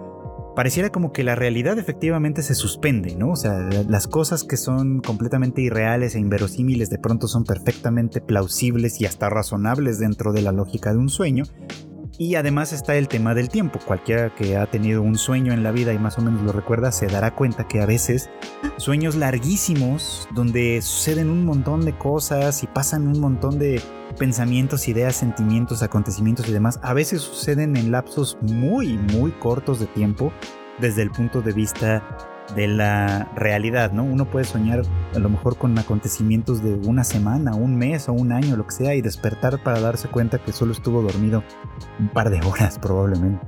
pareciera 0.55 0.91
como 0.91 1.13
que 1.13 1.25
la 1.25 1.35
realidad 1.35 1.79
efectivamente 1.79 2.43
se 2.43 2.55
suspende, 2.55 3.17
¿no? 3.17 3.31
O 3.31 3.37
sea, 3.37 3.69
las 3.89 4.07
cosas 4.07 4.45
que 4.45 4.57
son 4.57 5.01
completamente 5.01 5.63
irreales 5.63 6.15
e 6.15 6.21
inverosímiles 6.21 6.91
de 6.91 6.99
pronto 6.99 7.29
son 7.29 7.45
perfectamente 7.45 8.21
plausibles 8.21 9.01
y 9.01 9.07
hasta 9.07 9.29
razonables 9.29 9.99
dentro 9.99 10.33
de 10.33 10.43
la 10.43 10.53
lógica 10.53 10.93
de 10.93 10.99
un 10.99 11.09
sueño. 11.09 11.45
Y 12.17 12.37
además 12.37 12.73
está 12.73 12.95
el 12.97 13.09
tema 13.09 13.35
del 13.35 13.49
tiempo. 13.49 13.81
Cualquiera 13.85 14.33
que 14.35 14.57
ha 14.57 14.67
tenido 14.67 15.03
un 15.03 15.19
sueño 15.19 15.53
en 15.53 15.63
la 15.63 15.73
vida 15.73 15.93
y 15.93 15.99
más 15.99 16.17
o 16.19 16.23
menos 16.23 16.43
lo 16.43 16.53
recuerda 16.53 16.93
se 16.93 17.07
dará 17.07 17.35
cuenta 17.35 17.67
que 17.67 17.81
a 17.81 17.87
veces 17.87 18.31
sueños 18.77 19.17
larguísimos 19.17 20.29
donde 20.33 20.81
suceden 20.83 21.29
un 21.29 21.45
montón 21.45 21.85
de 21.85 21.97
cosas 21.97 22.63
y 22.63 22.67
pasan 22.69 23.09
un 23.09 23.19
montón 23.21 23.59
de 23.59 23.81
pensamientos, 24.19 24.87
ideas, 24.87 25.17
sentimientos, 25.17 25.83
acontecimientos 25.83 26.49
y 26.49 26.53
demás, 26.53 26.79
a 26.83 26.95
veces 26.95 27.23
suceden 27.23 27.77
en 27.77 27.91
lapsos 27.91 28.39
muy, 28.43 28.97
muy 28.97 29.33
cortos 29.33 29.81
de 29.81 29.87
tiempo 29.87 30.33
desde 30.79 31.03
el 31.03 31.11
punto 31.11 31.43
de 31.43 31.53
vista 31.53 32.03
de 32.55 32.69
la 32.69 33.31
realidad, 33.35 33.93
¿no? 33.93 34.05
Uno 34.05 34.31
puede 34.31 34.45
soñar 34.45 34.83
a 35.15 35.19
lo 35.19 35.29
mejor 35.29 35.57
con 35.57 35.79
acontecimientos 35.79 36.63
de 36.63 36.75
una 36.75 37.05
semana, 37.05 37.55
un 37.55 37.77
mes 37.77 38.09
o 38.09 38.13
un 38.13 38.33
año, 38.33 38.57
lo 38.57 38.67
que 38.67 38.73
sea, 38.73 38.95
y 38.95 39.01
despertar 39.01 39.63
para 39.63 39.81
darse 39.81 40.09
cuenta 40.09 40.39
que 40.39 40.53
solo 40.53 40.73
estuvo 40.73 41.03
dormido 41.03 41.43
un 41.99 42.09
par 42.09 42.31
de 42.31 42.41
horas 42.47 42.79
probablemente. 42.83 43.47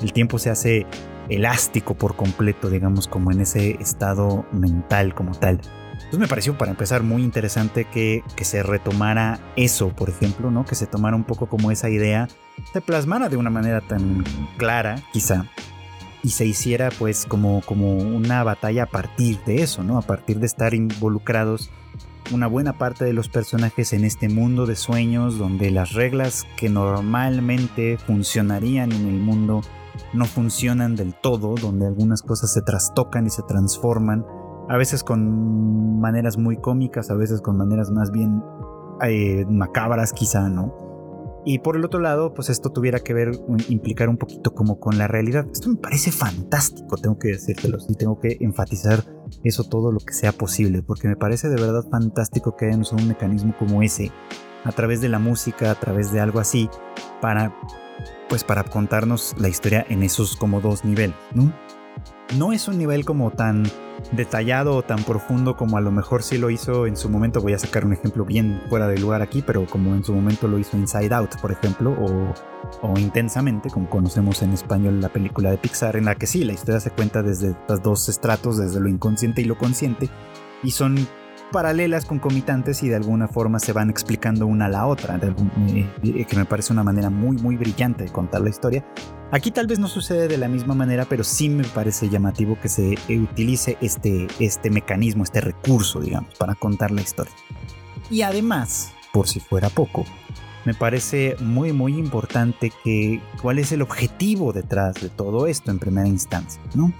El 0.00 0.12
tiempo 0.12 0.38
se 0.38 0.50
hace 0.50 0.86
elástico 1.28 1.94
por 1.94 2.16
completo, 2.16 2.68
digamos, 2.68 3.08
como 3.08 3.32
en 3.32 3.40
ese 3.40 3.72
estado 3.80 4.44
mental 4.52 5.14
como 5.14 5.32
tal. 5.32 5.60
Entonces 5.92 6.18
me 6.18 6.28
pareció 6.28 6.58
para 6.58 6.70
empezar 6.70 7.02
muy 7.02 7.22
interesante 7.22 7.86
que, 7.86 8.22
que, 8.36 8.44
se 8.44 8.62
retomara 8.62 9.40
eso, 9.56 9.88
por 9.88 10.10
ejemplo, 10.10 10.50
¿no? 10.50 10.64
Que 10.64 10.74
se 10.74 10.86
tomara 10.86 11.16
un 11.16 11.24
poco 11.24 11.46
como 11.46 11.70
esa 11.70 11.88
idea, 11.88 12.28
se 12.72 12.80
plasmara 12.80 13.28
de 13.28 13.36
una 13.36 13.50
manera 13.50 13.80
tan 13.80 14.22
clara, 14.58 15.02
quizá, 15.12 15.46
y 16.26 16.30
se 16.30 16.44
hiciera 16.44 16.88
pues 16.98 17.24
como, 17.24 17.62
como 17.64 17.92
una 17.92 18.42
batalla 18.42 18.82
a 18.82 18.86
partir 18.86 19.38
de 19.44 19.62
eso, 19.62 19.84
¿no? 19.84 19.96
A 19.96 20.02
partir 20.02 20.40
de 20.40 20.46
estar 20.46 20.74
involucrados 20.74 21.70
una 22.32 22.48
buena 22.48 22.76
parte 22.78 23.04
de 23.04 23.12
los 23.12 23.28
personajes 23.28 23.92
en 23.92 24.04
este 24.04 24.28
mundo 24.28 24.66
de 24.66 24.74
sueños 24.74 25.38
donde 25.38 25.70
las 25.70 25.92
reglas 25.92 26.44
que 26.56 26.68
normalmente 26.68 27.96
funcionarían 27.96 28.90
en 28.90 29.06
el 29.06 29.20
mundo 29.20 29.60
no 30.14 30.24
funcionan 30.24 30.96
del 30.96 31.14
todo, 31.14 31.54
donde 31.54 31.86
algunas 31.86 32.22
cosas 32.22 32.52
se 32.52 32.62
trastocan 32.62 33.28
y 33.28 33.30
se 33.30 33.44
transforman 33.44 34.26
a 34.68 34.76
veces 34.76 35.04
con 35.04 36.00
maneras 36.00 36.38
muy 36.38 36.56
cómicas, 36.56 37.08
a 37.08 37.14
veces 37.14 37.40
con 37.40 37.56
maneras 37.56 37.92
más 37.92 38.10
bien 38.10 38.42
eh, 39.06 39.46
macabras 39.48 40.12
quizá, 40.12 40.48
¿no? 40.48 40.85
Y 41.48 41.60
por 41.60 41.76
el 41.76 41.84
otro 41.84 42.00
lado, 42.00 42.34
pues 42.34 42.50
esto 42.50 42.72
tuviera 42.72 42.98
que 42.98 43.14
ver, 43.14 43.30
implicar 43.68 44.08
un 44.08 44.16
poquito 44.16 44.52
como 44.52 44.80
con 44.80 44.98
la 44.98 45.06
realidad. 45.06 45.46
Esto 45.52 45.68
me 45.70 45.76
parece 45.76 46.10
fantástico, 46.10 46.96
tengo 46.96 47.20
que 47.20 47.28
decírtelo, 47.28 47.78
y 47.88 47.94
tengo 47.94 48.18
que 48.18 48.36
enfatizar 48.40 49.04
eso 49.44 49.62
todo 49.62 49.92
lo 49.92 50.00
que 50.00 50.12
sea 50.12 50.32
posible, 50.32 50.82
porque 50.82 51.06
me 51.06 51.14
parece 51.14 51.48
de 51.48 51.54
verdad 51.54 51.84
fantástico 51.88 52.56
que 52.56 52.66
hayamos 52.66 52.90
un 52.92 53.06
mecanismo 53.06 53.54
como 53.56 53.80
ese, 53.84 54.10
a 54.64 54.72
través 54.72 55.00
de 55.00 55.08
la 55.08 55.20
música, 55.20 55.70
a 55.70 55.76
través 55.76 56.10
de 56.10 56.18
algo 56.18 56.40
así, 56.40 56.68
para, 57.22 57.54
pues 58.28 58.42
para 58.42 58.64
contarnos 58.64 59.36
la 59.38 59.48
historia 59.48 59.86
en 59.88 60.02
esos 60.02 60.34
como 60.34 60.60
dos 60.60 60.84
niveles, 60.84 61.14
¿no? 61.32 61.54
No 62.34 62.52
es 62.52 62.66
un 62.66 62.78
nivel 62.78 63.04
como 63.04 63.30
tan 63.30 63.62
detallado 64.12 64.76
o 64.76 64.82
tan 64.82 65.02
profundo 65.04 65.56
como 65.56 65.76
a 65.76 65.80
lo 65.80 65.90
mejor 65.90 66.22
sí 66.22 66.38
lo 66.38 66.50
hizo 66.50 66.86
en 66.86 66.96
su 66.96 67.08
momento. 67.08 67.40
Voy 67.40 67.52
a 67.52 67.58
sacar 67.58 67.84
un 67.84 67.92
ejemplo 67.92 68.24
bien 68.24 68.62
fuera 68.68 68.88
de 68.88 68.98
lugar 68.98 69.22
aquí, 69.22 69.42
pero 69.46 69.64
como 69.66 69.94
en 69.94 70.04
su 70.04 70.12
momento 70.12 70.48
lo 70.48 70.58
hizo 70.58 70.76
Inside 70.76 71.14
Out, 71.14 71.40
por 71.40 71.52
ejemplo, 71.52 71.92
o, 71.92 72.34
o 72.82 72.98
Intensamente, 72.98 73.70
como 73.70 73.88
conocemos 73.88 74.42
en 74.42 74.52
español 74.52 75.00
la 75.00 75.08
película 75.08 75.50
de 75.50 75.58
Pixar, 75.58 75.96
en 75.96 76.04
la 76.04 76.14
que 76.14 76.26
sí, 76.26 76.44
la 76.44 76.52
historia 76.52 76.80
se 76.80 76.90
cuenta 76.90 77.22
desde 77.22 77.56
los 77.68 77.82
dos 77.82 78.08
estratos, 78.08 78.58
desde 78.58 78.80
lo 78.80 78.88
inconsciente 78.88 79.42
y 79.42 79.44
lo 79.44 79.56
consciente, 79.56 80.10
y 80.62 80.72
son 80.72 81.06
paralelas, 81.52 82.04
concomitantes 82.04 82.82
y 82.82 82.88
de 82.88 82.96
alguna 82.96 83.28
forma 83.28 83.58
se 83.58 83.72
van 83.72 83.90
explicando 83.90 84.46
una 84.46 84.66
a 84.66 84.68
la 84.68 84.86
otra, 84.86 85.16
eh, 85.16 85.88
eh, 86.02 86.24
que 86.24 86.36
me 86.36 86.44
parece 86.44 86.72
una 86.72 86.82
manera 86.82 87.10
muy, 87.10 87.36
muy 87.36 87.56
brillante 87.56 88.04
de 88.04 88.10
contar 88.10 88.40
la 88.40 88.50
historia. 88.50 88.84
Aquí 89.32 89.50
tal 89.50 89.66
vez 89.66 89.78
no 89.78 89.88
sucede 89.88 90.28
de 90.28 90.38
la 90.38 90.48
misma 90.48 90.74
manera, 90.74 91.04
pero 91.08 91.24
sí 91.24 91.48
me 91.48 91.64
parece 91.64 92.08
llamativo 92.08 92.58
que 92.60 92.68
se 92.68 92.96
utilice 93.08 93.76
este, 93.80 94.28
este 94.38 94.70
mecanismo, 94.70 95.24
este 95.24 95.40
recurso, 95.40 96.00
digamos, 96.00 96.34
para 96.34 96.54
contar 96.54 96.90
la 96.90 97.00
historia. 97.00 97.34
Y 98.10 98.22
además, 98.22 98.92
por 99.12 99.28
si 99.28 99.40
fuera 99.40 99.68
poco, 99.68 100.04
me 100.64 100.74
parece 100.74 101.36
muy 101.40 101.72
muy 101.72 101.96
importante 101.96 102.72
que 102.82 103.20
cuál 103.40 103.58
es 103.58 103.72
el 103.72 103.82
objetivo 103.82 104.52
detrás 104.52 104.94
de 104.96 105.08
todo 105.08 105.46
esto 105.46 105.70
en 105.70 105.78
primera 105.78 106.08
instancia, 106.08 106.60
¿no? 106.74 106.92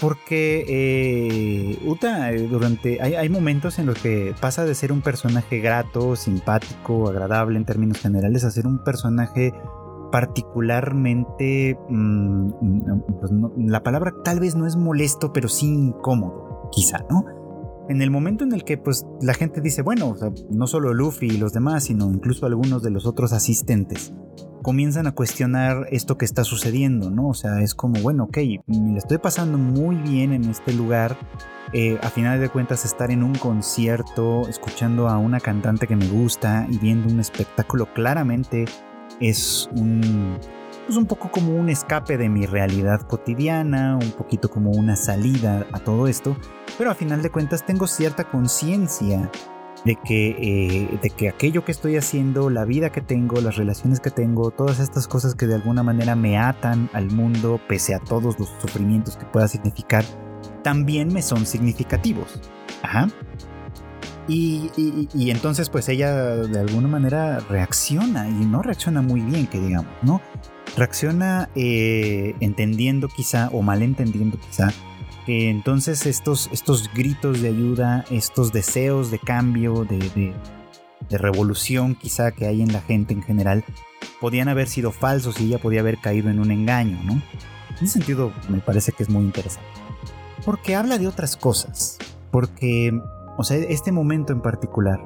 Porque 0.00 0.64
eh, 0.68 1.78
Uta 1.84 2.32
eh, 2.32 2.46
durante 2.46 3.02
hay, 3.02 3.28
momentos 3.28 3.78
en 3.78 3.86
los 3.86 3.98
que 3.98 4.34
pasa 4.40 4.64
de 4.64 4.74
ser 4.74 4.92
un 4.92 5.02
personaje 5.02 5.58
grato, 5.58 6.16
simpático, 6.16 7.08
agradable 7.08 7.58
en 7.58 7.64
términos 7.64 7.98
generales 7.98 8.44
a 8.44 8.50
ser 8.50 8.66
un 8.66 8.82
personaje 8.84 9.52
particularmente 10.12 11.78
mm, 11.88 12.50
pues 13.20 13.30
la 13.58 13.82
palabra 13.82 14.14
tal 14.24 14.40
vez 14.40 14.54
no 14.54 14.66
es 14.66 14.76
molesto, 14.76 15.32
pero 15.32 15.48
sí 15.48 15.66
incómodo, 15.66 16.70
quizá, 16.72 17.04
¿no? 17.10 17.24
En 17.88 18.02
el 18.02 18.10
momento 18.10 18.44
en 18.44 18.52
el 18.52 18.64
que 18.64 18.78
pues 18.78 19.06
la 19.20 19.34
gente 19.34 19.60
dice, 19.60 19.82
bueno, 19.82 20.14
no 20.50 20.66
solo 20.66 20.94
Luffy 20.94 21.26
y 21.26 21.38
los 21.38 21.52
demás, 21.52 21.84
sino 21.84 22.06
incluso 22.06 22.46
algunos 22.46 22.82
de 22.82 22.90
los 22.90 23.06
otros 23.06 23.32
asistentes 23.32 24.12
comienzan 24.62 25.06
a 25.06 25.12
cuestionar 25.12 25.86
esto 25.90 26.18
que 26.18 26.24
está 26.24 26.44
sucediendo, 26.44 27.10
¿no? 27.10 27.28
O 27.28 27.34
sea, 27.34 27.60
es 27.60 27.74
como, 27.74 28.00
bueno, 28.00 28.24
ok, 28.24 28.38
me 28.66 28.92
la 28.92 28.98
estoy 28.98 29.18
pasando 29.18 29.58
muy 29.58 29.96
bien 29.96 30.32
en 30.32 30.44
este 30.44 30.72
lugar. 30.72 31.16
Eh, 31.72 31.98
a 32.02 32.08
final 32.08 32.40
de 32.40 32.48
cuentas, 32.48 32.84
estar 32.84 33.10
en 33.10 33.22
un 33.22 33.34
concierto, 33.34 34.48
escuchando 34.48 35.08
a 35.08 35.18
una 35.18 35.38
cantante 35.38 35.86
que 35.86 35.96
me 35.96 36.08
gusta 36.08 36.66
y 36.70 36.78
viendo 36.78 37.12
un 37.12 37.20
espectáculo 37.20 37.92
claramente 37.92 38.64
es 39.20 39.68
un, 39.72 40.38
pues 40.86 40.96
un 40.96 41.06
poco 41.06 41.30
como 41.30 41.54
un 41.54 41.68
escape 41.68 42.16
de 42.16 42.28
mi 42.28 42.46
realidad 42.46 43.02
cotidiana, 43.02 43.98
un 44.00 44.12
poquito 44.12 44.50
como 44.50 44.70
una 44.70 44.96
salida 44.96 45.66
a 45.72 45.80
todo 45.80 46.06
esto, 46.06 46.36
pero 46.78 46.90
a 46.90 46.94
final 46.94 47.20
de 47.22 47.30
cuentas 47.30 47.66
tengo 47.66 47.86
cierta 47.86 48.24
conciencia 48.24 49.30
de 49.84 49.96
que, 49.96 50.30
eh, 50.30 50.98
de 51.00 51.10
que 51.10 51.28
aquello 51.28 51.64
que 51.64 51.72
estoy 51.72 51.96
haciendo, 51.96 52.50
la 52.50 52.64
vida 52.64 52.90
que 52.90 53.00
tengo, 53.00 53.40
las 53.40 53.56
relaciones 53.56 54.00
que 54.00 54.10
tengo, 54.10 54.50
todas 54.50 54.80
estas 54.80 55.06
cosas 55.06 55.34
que 55.34 55.46
de 55.46 55.54
alguna 55.54 55.82
manera 55.82 56.16
me 56.16 56.38
atan 56.38 56.90
al 56.92 57.10
mundo, 57.10 57.60
pese 57.68 57.94
a 57.94 58.00
todos 58.00 58.38
los 58.38 58.48
sufrimientos 58.60 59.16
que 59.16 59.24
pueda 59.26 59.48
significar, 59.48 60.04
también 60.62 61.12
me 61.12 61.22
son 61.22 61.46
significativos. 61.46 62.40
Ajá. 62.82 63.08
Y, 64.28 64.70
y, 65.14 65.30
entonces 65.30 65.70
pues 65.70 65.88
ella 65.88 66.12
de 66.36 66.60
alguna 66.60 66.86
manera 66.86 67.40
reacciona 67.40 68.28
y 68.28 68.44
no 68.44 68.60
reacciona 68.60 69.00
muy 69.00 69.22
bien, 69.22 69.46
que 69.46 69.58
digamos, 69.58 69.90
¿no? 70.02 70.20
Reacciona 70.76 71.48
eh, 71.54 72.34
entendiendo 72.40 73.08
quizá 73.08 73.48
o 73.52 73.62
malentendiendo 73.62 74.38
quizá 74.38 74.68
entonces 75.28 76.06
estos, 76.06 76.48
estos 76.52 76.90
gritos 76.94 77.42
de 77.42 77.48
ayuda, 77.48 78.04
estos 78.10 78.50
deseos 78.50 79.10
de 79.10 79.18
cambio, 79.18 79.84
de, 79.84 80.32
revolución 81.10 81.94
quizá 81.94 82.32
que 82.32 82.46
hay 82.46 82.62
en 82.62 82.72
la 82.72 82.80
gente 82.80 83.14
en 83.14 83.22
general, 83.22 83.64
podían 84.20 84.48
haber 84.48 84.68
sido 84.68 84.90
falsos 84.90 85.40
y 85.40 85.46
ella 85.46 85.58
podía 85.58 85.80
haber 85.80 85.98
caído 85.98 86.30
en 86.30 86.38
un 86.38 86.50
engaño, 86.50 86.98
¿no? 87.04 87.12
En 87.12 87.76
ese 87.76 87.88
sentido 87.88 88.32
me 88.48 88.58
parece 88.58 88.92
que 88.92 89.02
es 89.02 89.10
muy 89.10 89.22
interesante. 89.22 89.68
Porque 90.44 90.74
habla 90.74 90.98
de 90.98 91.06
otras 91.06 91.36
cosas. 91.36 91.98
Porque, 92.30 92.98
o 93.36 93.44
sea, 93.44 93.56
este 93.56 93.92
momento 93.92 94.32
en 94.32 94.40
particular, 94.40 95.00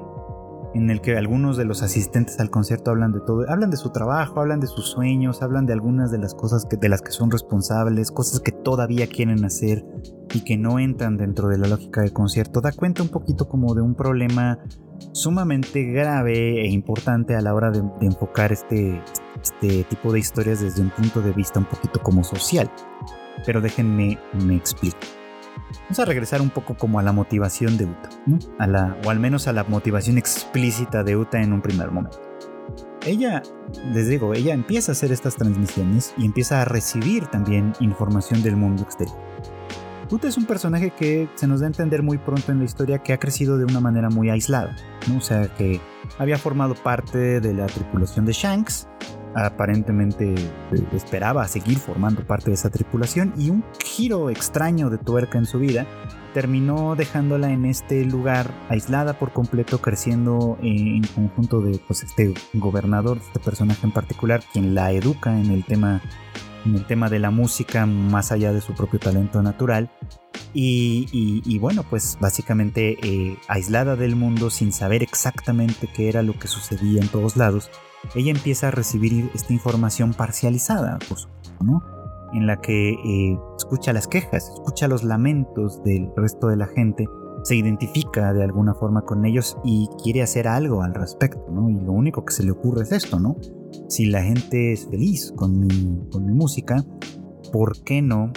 en 0.73 0.89
el 0.89 1.01
que 1.01 1.17
algunos 1.17 1.57
de 1.57 1.65
los 1.65 1.83
asistentes 1.83 2.39
al 2.39 2.49
concierto 2.49 2.91
hablan 2.91 3.11
de 3.11 3.19
todo, 3.19 3.49
hablan 3.49 3.69
de 3.69 3.77
su 3.77 3.91
trabajo, 3.91 4.39
hablan 4.39 4.59
de 4.59 4.67
sus 4.67 4.87
sueños, 4.87 5.41
hablan 5.41 5.65
de 5.65 5.73
algunas 5.73 6.11
de 6.11 6.17
las 6.17 6.33
cosas 6.33 6.67
de 6.69 6.89
las 6.89 7.01
que 7.01 7.11
son 7.11 7.31
responsables, 7.31 8.11
cosas 8.11 8.39
que 8.39 8.51
todavía 8.51 9.07
quieren 9.07 9.45
hacer 9.45 9.85
y 10.33 10.43
que 10.43 10.57
no 10.57 10.79
entran 10.79 11.17
dentro 11.17 11.47
de 11.47 11.57
la 11.57 11.67
lógica 11.67 12.01
del 12.01 12.13
concierto, 12.13 12.61
da 12.61 12.71
cuenta 12.71 13.03
un 13.03 13.09
poquito 13.09 13.47
como 13.47 13.75
de 13.75 13.81
un 13.81 13.95
problema 13.95 14.59
sumamente 15.11 15.83
grave 15.83 16.61
e 16.61 16.69
importante 16.69 17.35
a 17.35 17.41
la 17.41 17.53
hora 17.53 17.71
de, 17.71 17.83
enfocar 18.01 18.51
este, 18.51 19.01
este 19.41 19.83
tipo 19.83 20.11
de 20.11 20.19
historias 20.19 20.61
desde 20.61 20.81
un 20.81 20.89
punto 20.89 21.21
de 21.21 21.33
vista 21.33 21.59
un 21.59 21.65
poquito 21.65 22.01
como 22.01 22.23
social. 22.23 22.69
Pero 23.45 23.61
déjenme 23.61 24.17
me 24.45 24.55
explico. 24.55 24.97
Vamos 25.83 25.99
a 25.99 26.05
regresar 26.05 26.41
un 26.41 26.49
poco 26.49 26.75
como 26.75 26.99
a 26.99 27.03
la 27.03 27.11
motivación 27.11 27.77
de 27.77 27.85
Uta, 27.85 28.09
a 28.59 28.67
la, 28.67 28.97
o 29.05 29.09
al 29.09 29.19
menos 29.19 29.47
a 29.47 29.53
la 29.53 29.63
motivación 29.63 30.17
explícita 30.17 31.03
de 31.03 31.15
Uta 31.15 31.41
en 31.41 31.53
un 31.53 31.61
primer 31.61 31.91
momento. 31.91 32.19
Ella, 33.05 33.43
les 33.91 34.07
digo, 34.07 34.33
ella 34.33 34.53
empieza 34.53 34.91
a 34.91 34.93
hacer 34.93 35.11
estas 35.11 35.35
transmisiones 35.35 36.13
y 36.17 36.25
empieza 36.25 36.61
a 36.61 36.65
recibir 36.65 37.27
también 37.27 37.73
información 37.79 38.41
del 38.41 38.55
mundo 38.55 38.83
exterior. 38.83 39.17
Uta 40.09 40.27
es 40.27 40.37
un 40.37 40.45
personaje 40.45 40.91
que 40.91 41.27
se 41.35 41.47
nos 41.47 41.61
da 41.61 41.65
a 41.65 41.67
entender 41.67 42.03
muy 42.03 42.17
pronto 42.17 42.51
en 42.51 42.59
la 42.59 42.65
historia 42.65 42.99
que 42.99 43.13
ha 43.13 43.19
crecido 43.19 43.57
de 43.57 43.65
una 43.65 43.79
manera 43.79 44.09
muy 44.09 44.29
aislada, 44.29 44.75
o 45.17 45.21
sea 45.21 45.47
que 45.47 45.81
había 46.17 46.37
formado 46.37 46.75
parte 46.75 47.41
de 47.41 47.53
la 47.53 47.65
tripulación 47.65 48.25
de 48.25 48.33
Shanks, 48.33 48.87
aparentemente 49.35 50.35
esperaba 50.93 51.47
seguir 51.47 51.77
formando 51.77 52.25
parte 52.25 52.49
de 52.49 52.55
esa 52.55 52.69
tripulación 52.69 53.33
y 53.37 53.49
un 53.49 53.63
giro 53.83 54.29
extraño 54.29 54.89
de 54.89 54.97
tuerca 54.97 55.37
en 55.37 55.45
su 55.45 55.59
vida 55.59 55.87
terminó 56.33 56.95
dejándola 56.95 57.51
en 57.51 57.65
este 57.65 58.03
lugar 58.05 58.51
aislada 58.69 59.17
por 59.19 59.31
completo, 59.31 59.79
creciendo 59.79 60.57
en 60.61 61.03
conjunto 61.15 61.61
de 61.61 61.79
pues, 61.87 62.03
este 62.03 62.33
gobernador, 62.53 63.19
este 63.19 63.39
personaje 63.39 63.85
en 63.85 63.91
particular, 63.91 64.43
quien 64.51 64.75
la 64.75 64.91
educa 64.91 65.39
en 65.39 65.51
el 65.51 65.63
tema, 65.63 66.01
en 66.65 66.75
el 66.75 66.85
tema 66.85 67.09
de 67.09 67.19
la 67.19 67.29
música 67.29 67.85
más 67.85 68.31
allá 68.31 68.51
de 68.51 68.61
su 68.61 68.73
propio 68.73 68.99
talento 68.99 69.41
natural. 69.41 69.89
Y, 70.55 71.57
bueno, 71.59 71.83
pues 71.83 72.17
básicamente 72.19 72.97
eh, 73.01 73.37
aislada 73.47 73.95
del 73.95 74.15
mundo 74.15 74.49
sin 74.49 74.71
saber 74.71 75.01
exactamente 75.01 75.87
qué 75.87 76.09
era 76.09 76.21
lo 76.21 76.37
que 76.37 76.47
sucedía 76.47 77.01
en 77.01 77.07
todos 77.07 77.37
lados, 77.37 77.71
ella 78.15 78.31
empieza 78.31 78.67
a 78.67 78.71
recibir 78.71 79.31
esta 79.33 79.53
información 79.53 80.13
parcializada, 80.13 80.99
¿no? 81.61 81.81
en 82.33 82.47
la 82.47 82.59
que 82.61 82.91
eh, 82.93 83.39
escucha 83.57 83.93
las 83.93 84.07
quejas, 84.07 84.49
escucha 84.49 84.87
los 84.87 85.03
lamentos 85.03 85.83
del 85.83 86.09
resto 86.15 86.47
de 86.47 86.57
la 86.57 86.67
gente, 86.67 87.07
se 87.43 87.55
identifica 87.55 88.33
de 88.33 88.43
alguna 88.43 88.73
forma 88.73 89.03
con 89.03 89.25
ellos 89.25 89.57
y 89.63 89.87
quiere 90.01 90.23
hacer 90.23 90.47
algo 90.47 90.81
al 90.81 90.95
respecto, 90.95 91.45
¿no? 91.51 91.69
Y 91.69 91.73
lo 91.73 91.91
único 91.91 92.25
que 92.25 92.33
se 92.33 92.43
le 92.43 92.51
ocurre 92.51 92.83
es 92.83 92.91
esto, 92.91 93.19
¿no? 93.19 93.35
Si 93.87 94.05
la 94.05 94.23
gente 94.23 94.71
es 94.71 94.87
feliz 94.87 95.31
con 95.35 95.59
mi 95.59 96.07
música, 96.33 96.83
¿por 97.51 97.83
qué 97.83 98.01
no 98.01 98.31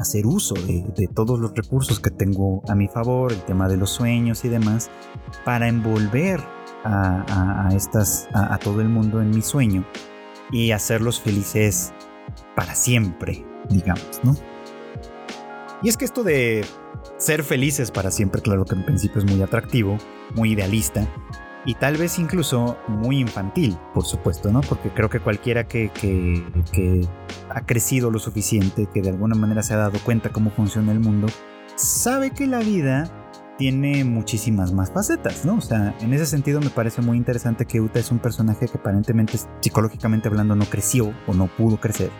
hacer 0.00 0.26
uso 0.26 0.54
de, 0.54 1.08
todos 1.14 1.38
los 1.38 1.52
recursos 1.54 2.00
que 2.00 2.10
tengo 2.10 2.62
a 2.68 2.74
mi 2.74 2.88
favor, 2.88 3.32
el 3.32 3.42
tema 3.42 3.68
de 3.68 3.76
los 3.76 3.90
sueños 3.90 4.44
y 4.44 4.48
demás, 4.48 4.90
para 5.44 5.68
envolver 5.68 6.40
a, 6.84 7.68
estas, 7.74 8.28
a 8.32 8.58
todo 8.58 8.80
el 8.80 8.88
mundo 8.88 9.20
en 9.20 9.30
mi 9.30 9.42
sueño 9.42 9.84
y 10.50 10.72
hacerlos 10.72 11.20
felices 11.20 11.92
para 12.56 12.74
siempre, 12.74 13.44
digamos, 13.68 14.20
¿no? 14.22 14.36
Y 15.82 15.88
es 15.88 15.96
que 15.96 16.04
esto 16.04 16.22
de 16.22 16.64
ser 17.16 17.42
felices 17.42 17.90
para 17.90 18.10
siempre, 18.10 18.42
claro 18.42 18.64
que 18.64 18.74
en 18.74 18.84
principio 18.84 19.22
es 19.22 19.30
muy 19.30 19.42
atractivo, 19.42 19.96
muy 20.34 20.52
idealista 20.52 21.06
y 21.64 21.74
tal 21.74 21.96
vez 21.96 22.18
incluso 22.18 22.78
muy 22.88 23.18
infantil, 23.18 23.76
por 23.94 24.04
supuesto, 24.04 24.50
¿no? 24.50 24.60
Porque 24.62 24.90
creo 24.90 25.08
que 25.08 25.20
cualquiera 25.20 25.64
que, 25.64 25.90
que, 25.90 27.06
ha 27.48 27.66
crecido 27.66 28.10
lo 28.10 28.18
suficiente, 28.18 28.88
que 28.92 29.02
de 29.02 29.10
alguna 29.10 29.34
manera 29.34 29.62
se 29.62 29.74
ha 29.74 29.78
dado 29.78 29.98
cuenta 30.04 30.30
cómo 30.30 30.50
funciona 30.50 30.92
el 30.92 31.00
mundo, 31.00 31.28
sabe 31.76 32.30
que 32.30 32.46
la 32.46 32.60
vida 32.60 33.10
tiene 33.60 34.04
muchísimas 34.04 34.72
más 34.72 34.90
facetas, 34.90 35.44
¿no? 35.44 35.56
O 35.56 35.60
sea, 35.60 35.94
en 36.00 36.14
ese 36.14 36.24
sentido 36.24 36.62
me 36.62 36.70
parece 36.70 37.02
muy 37.02 37.18
interesante 37.18 37.66
que 37.66 37.82
Uta 37.82 37.98
es 37.98 38.10
un 38.10 38.18
personaje 38.18 38.66
que 38.66 38.78
aparentemente 38.78 39.38
psicológicamente 39.60 40.28
hablando 40.28 40.56
no 40.56 40.64
creció 40.64 41.12
o 41.26 41.34
no 41.34 41.46
pudo 41.46 41.78
crecer 41.78 42.10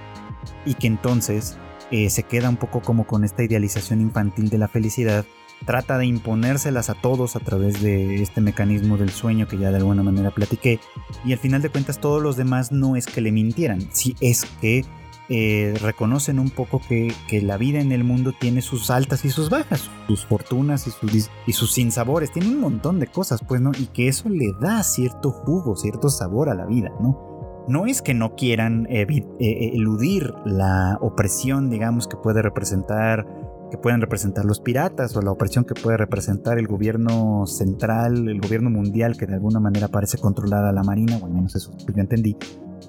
y 0.67 0.75
que 0.75 0.87
entonces 0.87 1.57
eh, 1.91 2.11
se 2.11 2.25
queda 2.25 2.51
un 2.51 2.59
poco 2.59 2.83
como 2.83 3.07
con 3.07 3.25
esta 3.25 3.43
idealización 3.43 4.03
infantil 4.03 4.51
de 4.51 4.59
la 4.59 4.69
felicidad, 4.69 5.25
trata 5.65 5.97
de 5.97 6.05
imponérselas 6.05 6.91
a 6.91 6.95
todos 6.95 7.37
a 7.37 7.41
través 7.41 7.81
de 7.81 8.23
este 8.23 8.43
mecanismo 8.43 8.99
del 8.99 9.09
sueño 9.09 9.49
que 9.49 9.57
ya 9.57 9.71
de 9.71 9.79
alguna 9.79 10.03
manera 10.03 10.33
platiqué, 10.33 10.79
y 11.25 11.33
al 11.33 11.39
final 11.39 11.63
de 11.63 11.71
cuentas 11.71 12.03
todos 12.03 12.23
los 12.23 12.37
demás 12.37 12.71
no 12.71 12.97
es 12.97 13.07
que 13.07 13.23
le 13.23 13.33
mintieran, 13.33 13.81
si 13.93 14.15
es 14.21 14.45
que 14.61 14.85
eh, 15.31 15.75
reconocen 15.81 16.39
un 16.39 16.51
poco 16.51 16.81
que, 16.89 17.15
la 17.43 17.57
vida 17.57 17.81
en 17.81 17.93
el 17.93 18.05
mundo 18.05 18.33
tiene 18.39 18.61
sus 18.61 18.91
altas 18.91 19.25
y 19.25 19.31
sus 19.31 19.49
bajas, 19.49 19.89
sus 20.07 20.27
fortunas 20.27 20.87
y 20.87 20.91
sus, 20.91 21.31
y 21.47 21.53
sus 21.53 21.73
sinsabores, 21.73 22.33
tiene 22.33 22.49
un 22.49 22.61
montón 22.61 22.99
de 22.99 23.07
cosas, 23.07 23.41
pues, 23.47 23.61
¿no? 23.61 23.71
Y 23.79 23.87
que 23.87 24.09
eso 24.09 24.29
le 24.29 24.53
da 24.61 24.83
cierto 24.83 25.31
jugo, 25.31 25.77
cierto 25.77 26.09
sabor 26.11 26.51
a 26.51 26.55
la 26.55 26.67
vida, 26.67 26.91
¿no? 27.01 27.31
no 27.69 27.87
es 27.87 28.03
que 28.03 28.15
no 28.15 28.35
quieran 28.35 28.87
eh, 28.91 29.07
eh, 29.09 29.71
eludir 29.75 30.35
la 30.45 30.99
opresión, 31.01 31.71
digamos, 31.71 32.09
que 32.09 32.17
puede 32.17 32.43
representar 32.43 33.27
que 33.71 33.79
pueden 33.79 34.00
representar 34.00 34.45
los 34.45 34.61
piratas 34.61 35.17
o 35.17 35.23
la 35.23 35.31
opresión 35.31 35.65
que 35.65 35.75
puede 35.75 35.97
representar 35.97 36.59
el 36.59 36.67
gobierno 36.67 37.47
central, 37.47 38.29
el 38.29 38.41
gobierno 38.41 38.71
mundial 38.71 39.17
que 39.17 39.27
de 39.27 39.35
alguna 39.35 39.61
manera 39.61 39.89
parece 39.89 40.19
controlar 40.19 40.65
a 40.65 40.73
la 40.73 40.83
marina, 40.83 41.19
bueno, 41.19 41.37
menos 41.37 41.55
eso 41.57 41.73
yo 41.78 42.00
entendí. 42.00 42.37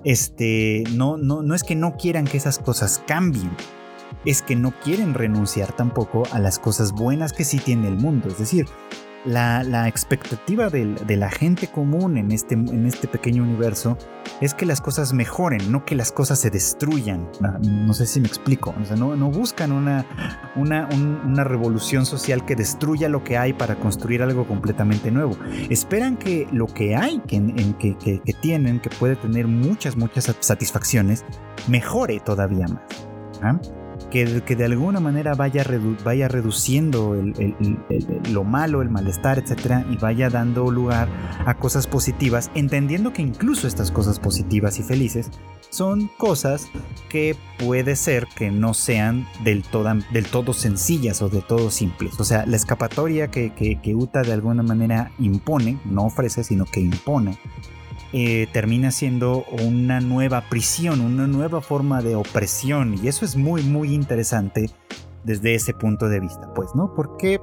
Este, 0.03 0.83
no, 0.95 1.17
no, 1.17 1.43
no 1.43 1.53
es 1.53 1.63
que 1.63 1.75
no 1.75 1.95
quieran 1.95 2.25
que 2.25 2.37
esas 2.37 2.59
cosas 2.59 3.03
cambien, 3.05 3.51
es 4.25 4.41
que 4.41 4.55
no 4.55 4.73
quieren 4.83 5.13
renunciar 5.13 5.73
tampoco 5.73 6.23
a 6.31 6.39
las 6.39 6.59
cosas 6.59 6.91
buenas 6.91 7.33
que 7.33 7.43
sí 7.43 7.59
tiene 7.59 7.87
el 7.87 7.97
mundo. 7.97 8.27
Es 8.27 8.37
decir, 8.37 8.65
la, 9.25 9.87
expectativa 9.87 10.69
de, 10.69 11.17
la 11.17 11.29
gente 11.29 11.67
común 11.67 12.17
en 12.17 12.31
este, 12.31 12.55
en 12.55 12.85
este 12.85 13.07
pequeño 13.07 13.43
universo 13.43 13.97
es 14.39 14.53
que 14.53 14.65
las 14.65 14.81
cosas 14.81 15.13
mejoren, 15.13 15.71
no 15.71 15.85
que 15.85 15.95
las 15.95 16.11
cosas 16.11 16.39
se 16.39 16.49
destruyan. 16.49 17.29
No, 17.61 17.93
sé 17.93 18.05
si 18.05 18.19
me 18.19 18.27
explico. 18.27 18.73
no, 18.97 19.31
buscan 19.31 19.71
una, 19.71 20.05
una, 20.55 21.43
revolución 21.43 22.05
social 22.05 22.45
que 22.45 22.55
destruya 22.55 23.09
lo 23.09 23.23
que 23.23 23.37
hay 23.37 23.53
para 23.53 23.75
construir 23.75 24.21
algo 24.21 24.47
completamente 24.47 25.11
nuevo. 25.11 25.37
Esperan 25.69 26.17
que 26.17 26.47
lo 26.51 26.67
que 26.67 26.95
hay, 26.95 27.19
que, 27.27 27.41
que, 27.79 28.33
tienen, 28.41 28.79
que 28.79 28.89
puede 28.89 29.15
tener 29.15 29.47
muchas, 29.47 29.95
muchas 29.95 30.35
satisfacciones, 30.39 31.25
mejore 31.67 32.19
todavía 32.19 32.67
más. 32.67 32.83
¿ah? 33.41 33.59
Que, 34.11 34.55
de 34.55 34.65
alguna 34.65 34.99
manera 34.99 35.33
vaya, 35.33 35.65
vaya 36.03 36.27
reduciendo 36.27 37.15
lo 38.29 38.43
malo, 38.43 38.83
el 38.83 38.89
malestar, 38.89 39.39
etcétera, 39.39 39.85
y 39.89 39.97
vaya 39.97 40.29
dando 40.29 40.69
lugar 40.69 41.07
a 41.45 41.55
cosas 41.55 41.87
positivas, 41.87 42.51
entendiendo 42.53 43.13
que 43.13 43.23
incluso 43.23 43.67
estas 43.67 43.89
cosas 43.89 44.19
positivas 44.19 44.77
y 44.77 44.83
felices 44.83 45.31
son 45.69 46.09
cosas 46.17 46.67
que 47.09 47.35
puede 47.57 47.95
ser 47.95 48.27
que 48.35 48.51
no 48.51 48.73
sean 48.73 49.25
del 49.43 49.63
todo, 49.63 49.89
del 50.11 50.25
todo 50.25 50.53
sencillas 50.53 51.21
o 51.21 51.29
de 51.29 51.41
todo 51.41 51.71
simples. 51.71 52.19
O 52.19 52.25
sea, 52.25 52.45
la 52.45 52.57
escapatoria 52.57 53.31
que, 53.31 53.53
que, 53.53 53.79
que 53.81 53.95
Uta 53.95 54.21
de 54.21 54.33
alguna 54.33 54.63
manera 54.63 55.11
impone, 55.17 55.79
no 55.85 56.05
ofrece, 56.05 56.43
sino 56.43 56.65
que 56.65 56.81
impone, 56.81 57.37
eh, 58.13 58.47
termina 58.51 58.91
siendo 58.91 59.45
una 59.65 60.01
nueva 60.01 60.41
prisión, 60.49 61.01
una 61.01 61.27
nueva 61.27 61.61
forma 61.61 62.01
de 62.01 62.15
opresión. 62.15 62.95
Y 63.01 63.07
eso 63.07 63.25
es 63.25 63.35
muy, 63.35 63.63
muy 63.63 63.93
interesante 63.93 64.69
desde 65.23 65.55
ese 65.55 65.73
punto 65.73 66.09
de 66.09 66.19
vista, 66.19 66.53
pues, 66.53 66.75
¿no? 66.75 66.93
Porque 66.93 67.39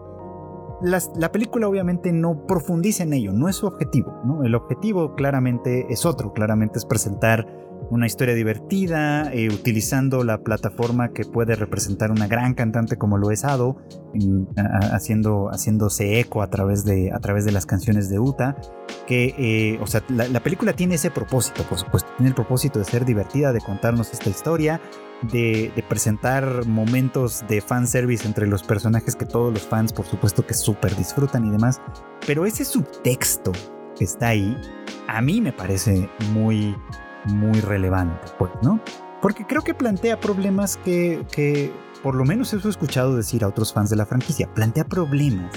la 0.83 1.33
película 1.33 1.69
obviamente 1.69 2.13
no 2.13 2.47
profundiza 2.47 3.03
en 3.03 3.13
ello, 3.13 3.33
no 3.33 3.49
es 3.49 3.57
su 3.57 3.67
objetivo, 3.67 4.21
¿no? 4.25 4.45
El 4.45 4.55
objetivo 4.55 5.15
claramente 5.15 5.87
es 5.91 6.07
otro, 6.07 6.33
claramente 6.33 6.79
es 6.79 6.85
presentar 6.85 7.47
una 7.91 8.07
historia 8.07 8.35
divertida, 8.35 9.33
eh, 9.33 9.49
utilizando 9.49 10.25
la 10.25 10.43
plataforma 10.43 11.13
que 11.13 11.25
puede 11.25 11.55
representar 11.57 12.11
una 12.11 12.27
gran 12.27 12.55
cantante 12.55 12.97
como 12.97 13.19
lo 13.19 13.31
es 13.31 13.45
Ado, 13.45 13.77
haciendo, 14.93 15.49
haciéndose 15.51 16.21
eco 16.21 16.43
a 16.43 16.51
través, 16.51 16.85
de, 16.85 17.11
a 17.13 17.19
través 17.19 17.45
de 17.45 17.53
las 17.53 17.67
canciones 17.67 18.09
de 18.11 18.19
Uta, 18.19 18.57
que, 19.07 19.35
eh, 19.39 19.79
o 19.83 19.87
sea, 19.87 20.03
la, 20.09 20.41
película 20.41 20.73
tiene 20.73 20.97
ese 20.97 21.11
propósito, 21.11 21.63
por 21.63 21.79
supuesto, 21.79 22.11
tiene 22.17 22.29
el 22.29 22.35
propósito 22.35 22.79
de 22.79 22.85
ser 22.85 23.05
divertida, 23.05 23.53
de 23.53 23.61
contarnos 23.61 24.13
esta 24.13 24.29
historia, 24.29 24.81
de, 25.33 25.73
de 25.75 25.83
presentar 25.83 26.67
momentos 26.67 27.45
de 27.49 27.61
fanservice 27.61 28.27
entre 28.27 28.47
los 28.47 28.63
personajes 28.63 29.17
que 29.17 29.25
todos 29.25 29.53
los 29.53 29.67
fans, 29.67 29.93
por 29.93 30.07
supuesto, 30.07 30.47
que 30.47 30.55
súper 30.55 30.95
disfrutan 30.95 31.47
y 31.47 31.51
demás, 31.51 31.81
pero 32.27 32.45
ese 32.47 32.65
subtexto 32.65 33.53
que 33.97 34.05
está 34.05 34.29
ahí, 34.29 34.57
a 35.09 35.21
mí 35.21 35.41
me 35.41 35.53
parece 35.53 36.09
muy 36.33 36.77
muy 37.35 37.61
relevante, 37.61 38.27
pues, 38.39 38.51
¿no? 38.63 38.81
Porque 39.21 39.47
creo 39.47 39.63
que 39.63 39.75
plantea 39.75 40.21
problemas 40.21 40.77
que, 40.77 41.27
que, 41.33 41.73
por 42.03 42.15
lo 42.15 42.25
menos 42.25 42.53
eso 42.53 42.69
he 42.69 42.71
escuchado 42.71 43.17
decir 43.17 43.45
a 43.45 43.49
otros 43.49 43.73
fans 43.73 43.91
de 43.91 43.97
la 43.97 44.07
franquicia, 44.07 44.53
plantea 44.55 44.85
problemas 44.85 45.53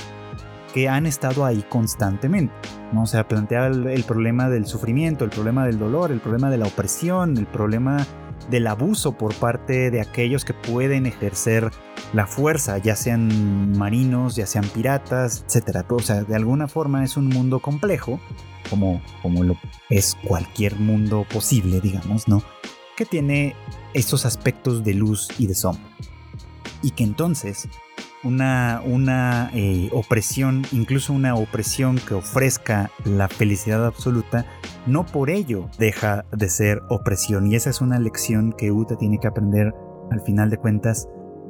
que 0.73 0.89
han 0.89 1.05
estado 1.05 1.45
ahí 1.45 1.63
constantemente, 1.69 2.53
¿no? 2.91 3.03
O 3.03 3.05
sea, 3.05 3.27
plantea 3.27 3.67
el, 3.67 4.03
problema 4.03 4.49
del 4.49 4.65
sufrimiento, 4.65 5.25
el 5.25 5.31
problema 5.31 5.65
del 5.65 5.77
dolor, 5.77 6.11
el 6.11 6.21
problema 6.21 6.49
de 6.49 6.57
la 6.57 6.65
opresión, 6.65 7.37
el 7.37 7.47
problema 7.47 8.05
del 8.49 8.67
abuso 8.67 9.17
por 9.17 9.35
parte 9.35 9.91
de 9.91 10.01
aquellos 10.01 10.45
que 10.45 10.53
pueden 10.53 11.05
ejercer 11.05 11.69
la 12.13 12.25
fuerza, 12.25 12.77
ya 12.77 12.95
sean 12.95 13.77
marinos, 13.77 14.35
ya 14.35 14.45
sean 14.45 14.65
piratas, 14.65 15.45
etc. 15.47 15.85
O 15.89 15.99
sea, 15.99 16.23
de 16.23 16.35
alguna 16.35 16.67
forma 16.67 17.03
es 17.03 17.17
un 17.17 17.27
mundo 17.27 17.59
complejo 17.59 18.19
como, 18.69 19.01
como 19.21 19.43
lo 19.43 19.57
es 19.89 20.17
cualquier 20.23 20.75
mundo 20.77 21.25
posible, 21.31 21.81
digamos, 21.81 22.27
¿no? 22.27 22.43
Que 22.95 23.05
tiene 23.05 23.55
estos 23.93 24.25
aspectos 24.25 24.83
de 24.83 24.93
luz 24.93 25.27
y 25.37 25.47
de 25.47 25.55
sombra. 25.55 25.83
Y 26.83 26.91
que 26.91 27.03
entonces 27.03 27.67
una, 28.23 28.81
una 28.85 29.49
eh, 29.53 29.89
opresión, 29.93 30.63
incluso 30.71 31.13
una 31.13 31.35
opresión 31.35 31.97
que 31.97 32.13
ofrezca 32.13 32.91
la 33.03 33.27
felicidad 33.27 33.85
absoluta, 33.85 34.45
no 34.85 35.05
por 35.05 35.29
ello 35.29 35.69
deja 35.77 36.25
de 36.31 36.49
ser 36.49 36.81
opresión. 36.89 37.47
Y 37.47 37.55
esa 37.55 37.69
es 37.69 37.81
una 37.81 37.99
lección 37.99 38.53
que 38.57 38.71
Uta 38.71 38.95
tiene 38.97 39.19
que 39.19 39.27
aprender 39.27 39.73
al 40.11 40.21
final 40.21 40.49
de 40.49 40.57
cuentas 40.57 41.07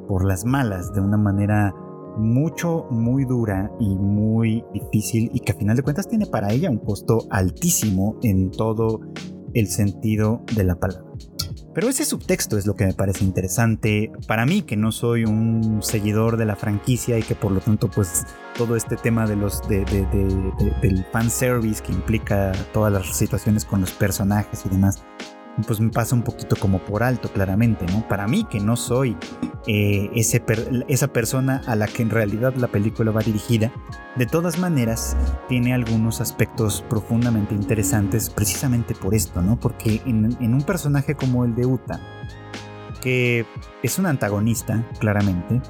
por 0.08 0.24
las 0.24 0.44
malas, 0.44 0.92
de 0.92 1.00
una 1.00 1.16
manera 1.16 1.74
mucho, 2.16 2.86
muy 2.90 3.24
dura 3.24 3.70
y 3.80 3.94
muy 3.94 4.64
difícil 4.72 5.30
y 5.32 5.40
que 5.40 5.52
a 5.52 5.54
final 5.54 5.76
de 5.76 5.82
cuentas 5.82 6.08
tiene 6.08 6.26
para 6.26 6.52
ella 6.52 6.70
un 6.70 6.78
costo 6.78 7.26
altísimo 7.30 8.18
en 8.22 8.50
todo 8.50 9.00
el 9.54 9.68
sentido 9.68 10.42
de 10.54 10.64
la 10.64 10.76
palabra. 10.76 11.12
Pero 11.74 11.88
ese 11.88 12.04
subtexto 12.04 12.58
es 12.58 12.66
lo 12.66 12.74
que 12.74 12.84
me 12.84 12.92
parece 12.92 13.24
interesante 13.24 14.12
para 14.26 14.44
mí, 14.44 14.62
que 14.62 14.76
no 14.76 14.92
soy 14.92 15.24
un 15.24 15.82
seguidor 15.82 16.36
de 16.36 16.44
la 16.44 16.54
franquicia 16.54 17.18
y 17.18 17.22
que 17.22 17.34
por 17.34 17.50
lo 17.50 17.60
tanto 17.60 17.88
pues 17.88 18.24
todo 18.56 18.76
este 18.76 18.96
tema 18.96 19.26
de 19.26 19.36
los 19.36 19.66
de, 19.68 19.84
de, 19.86 20.04
de, 20.06 20.72
del 20.82 21.04
fanservice 21.12 21.82
que 21.82 21.92
implica 21.92 22.52
todas 22.74 22.92
las 22.92 23.16
situaciones 23.16 23.64
con 23.64 23.80
los 23.80 23.92
personajes 23.92 24.66
y 24.66 24.68
demás, 24.68 25.02
pues 25.66 25.80
me 25.80 25.90
pasa 25.90 26.14
un 26.14 26.22
poquito 26.22 26.56
como 26.56 26.78
por 26.78 27.02
alto, 27.02 27.30
claramente, 27.30 27.84
¿no? 27.86 28.06
Para 28.08 28.26
mí, 28.26 28.44
que 28.44 28.60
no 28.60 28.76
soy 28.76 29.16
eh, 29.66 30.10
ese 30.14 30.42
esa 30.88 31.08
persona 31.08 31.62
a 31.66 31.76
la 31.76 31.86
que 31.86 32.02
en 32.02 32.10
realidad 32.10 32.54
la 32.56 32.68
película 32.68 33.10
va 33.10 33.20
dirigida, 33.20 33.72
de 34.16 34.26
todas 34.26 34.58
maneras, 34.58 35.16
tiene 35.48 35.74
algunos 35.74 36.20
aspectos 36.20 36.84
profundamente 36.88 37.54
interesantes 37.54 38.30
precisamente 38.30 38.94
por 38.94 39.14
esto, 39.14 39.42
¿no? 39.42 39.58
Porque 39.58 40.02
en, 40.06 40.36
en 40.40 40.54
un 40.54 40.62
personaje 40.62 41.14
como 41.14 41.44
el 41.44 41.54
de 41.54 41.66
Uta, 41.66 42.00
que 43.00 43.46
es 43.82 43.98
un 43.98 44.06
antagonista, 44.06 44.86
claramente, 44.98 45.60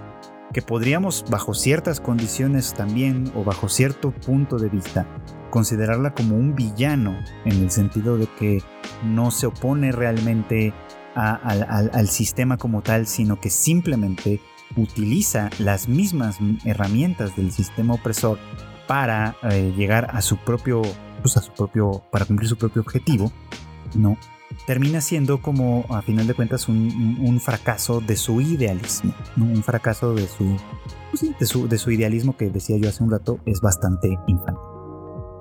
que 0.52 0.62
podríamos 0.62 1.24
bajo 1.30 1.54
ciertas 1.54 2.00
condiciones 2.00 2.74
también 2.74 3.32
o 3.34 3.42
bajo 3.42 3.68
cierto 3.68 4.10
punto 4.10 4.58
de 4.58 4.68
vista 4.68 5.06
considerarla 5.52 6.14
como 6.14 6.34
un 6.34 6.56
villano 6.56 7.14
en 7.44 7.62
el 7.62 7.70
sentido 7.70 8.16
de 8.16 8.26
que 8.38 8.62
no 9.04 9.30
se 9.30 9.46
opone 9.46 9.92
realmente 9.92 10.72
al, 11.14 12.08
sistema 12.08 12.56
como 12.56 12.80
tal, 12.80 13.06
sino 13.06 13.38
que 13.38 13.50
simplemente 13.50 14.40
utiliza 14.76 15.50
las 15.58 15.88
mismas 15.88 16.38
herramientas 16.64 17.36
del 17.36 17.52
sistema 17.52 17.94
opresor 17.94 18.38
para 18.88 19.36
eh, 19.42 19.74
llegar 19.76 20.08
a 20.10 20.22
su 20.22 20.38
propio, 20.38 20.80
pues 21.20 21.36
a 21.36 21.42
su 21.42 21.52
propio, 21.52 22.02
para 22.10 22.24
cumplir 22.24 22.48
su 22.48 22.56
propio 22.56 22.80
objetivo, 22.80 23.30
¿no? 23.94 24.16
Termina 24.66 25.02
siendo 25.02 25.42
como, 25.42 25.84
a 25.90 26.00
final 26.00 26.26
de 26.26 26.32
cuentas, 26.32 26.66
un, 26.66 27.40
fracaso 27.40 28.00
de 28.00 28.16
su 28.16 28.40
idealismo. 28.40 29.14
Un 29.36 29.62
fracaso 29.62 30.14
de 30.14 30.26
su, 30.26 30.56
pues 31.10 31.38
de 31.38 31.46
su, 31.46 31.68
de 31.68 31.76
su 31.76 31.90
idealismo 31.90 32.36
que 32.38 32.48
decía 32.48 32.78
yo 32.78 32.88
hace 32.88 33.04
un 33.04 33.10
rato 33.10 33.38
es 33.44 33.60
bastante 33.60 34.08
infantil. 34.26 34.71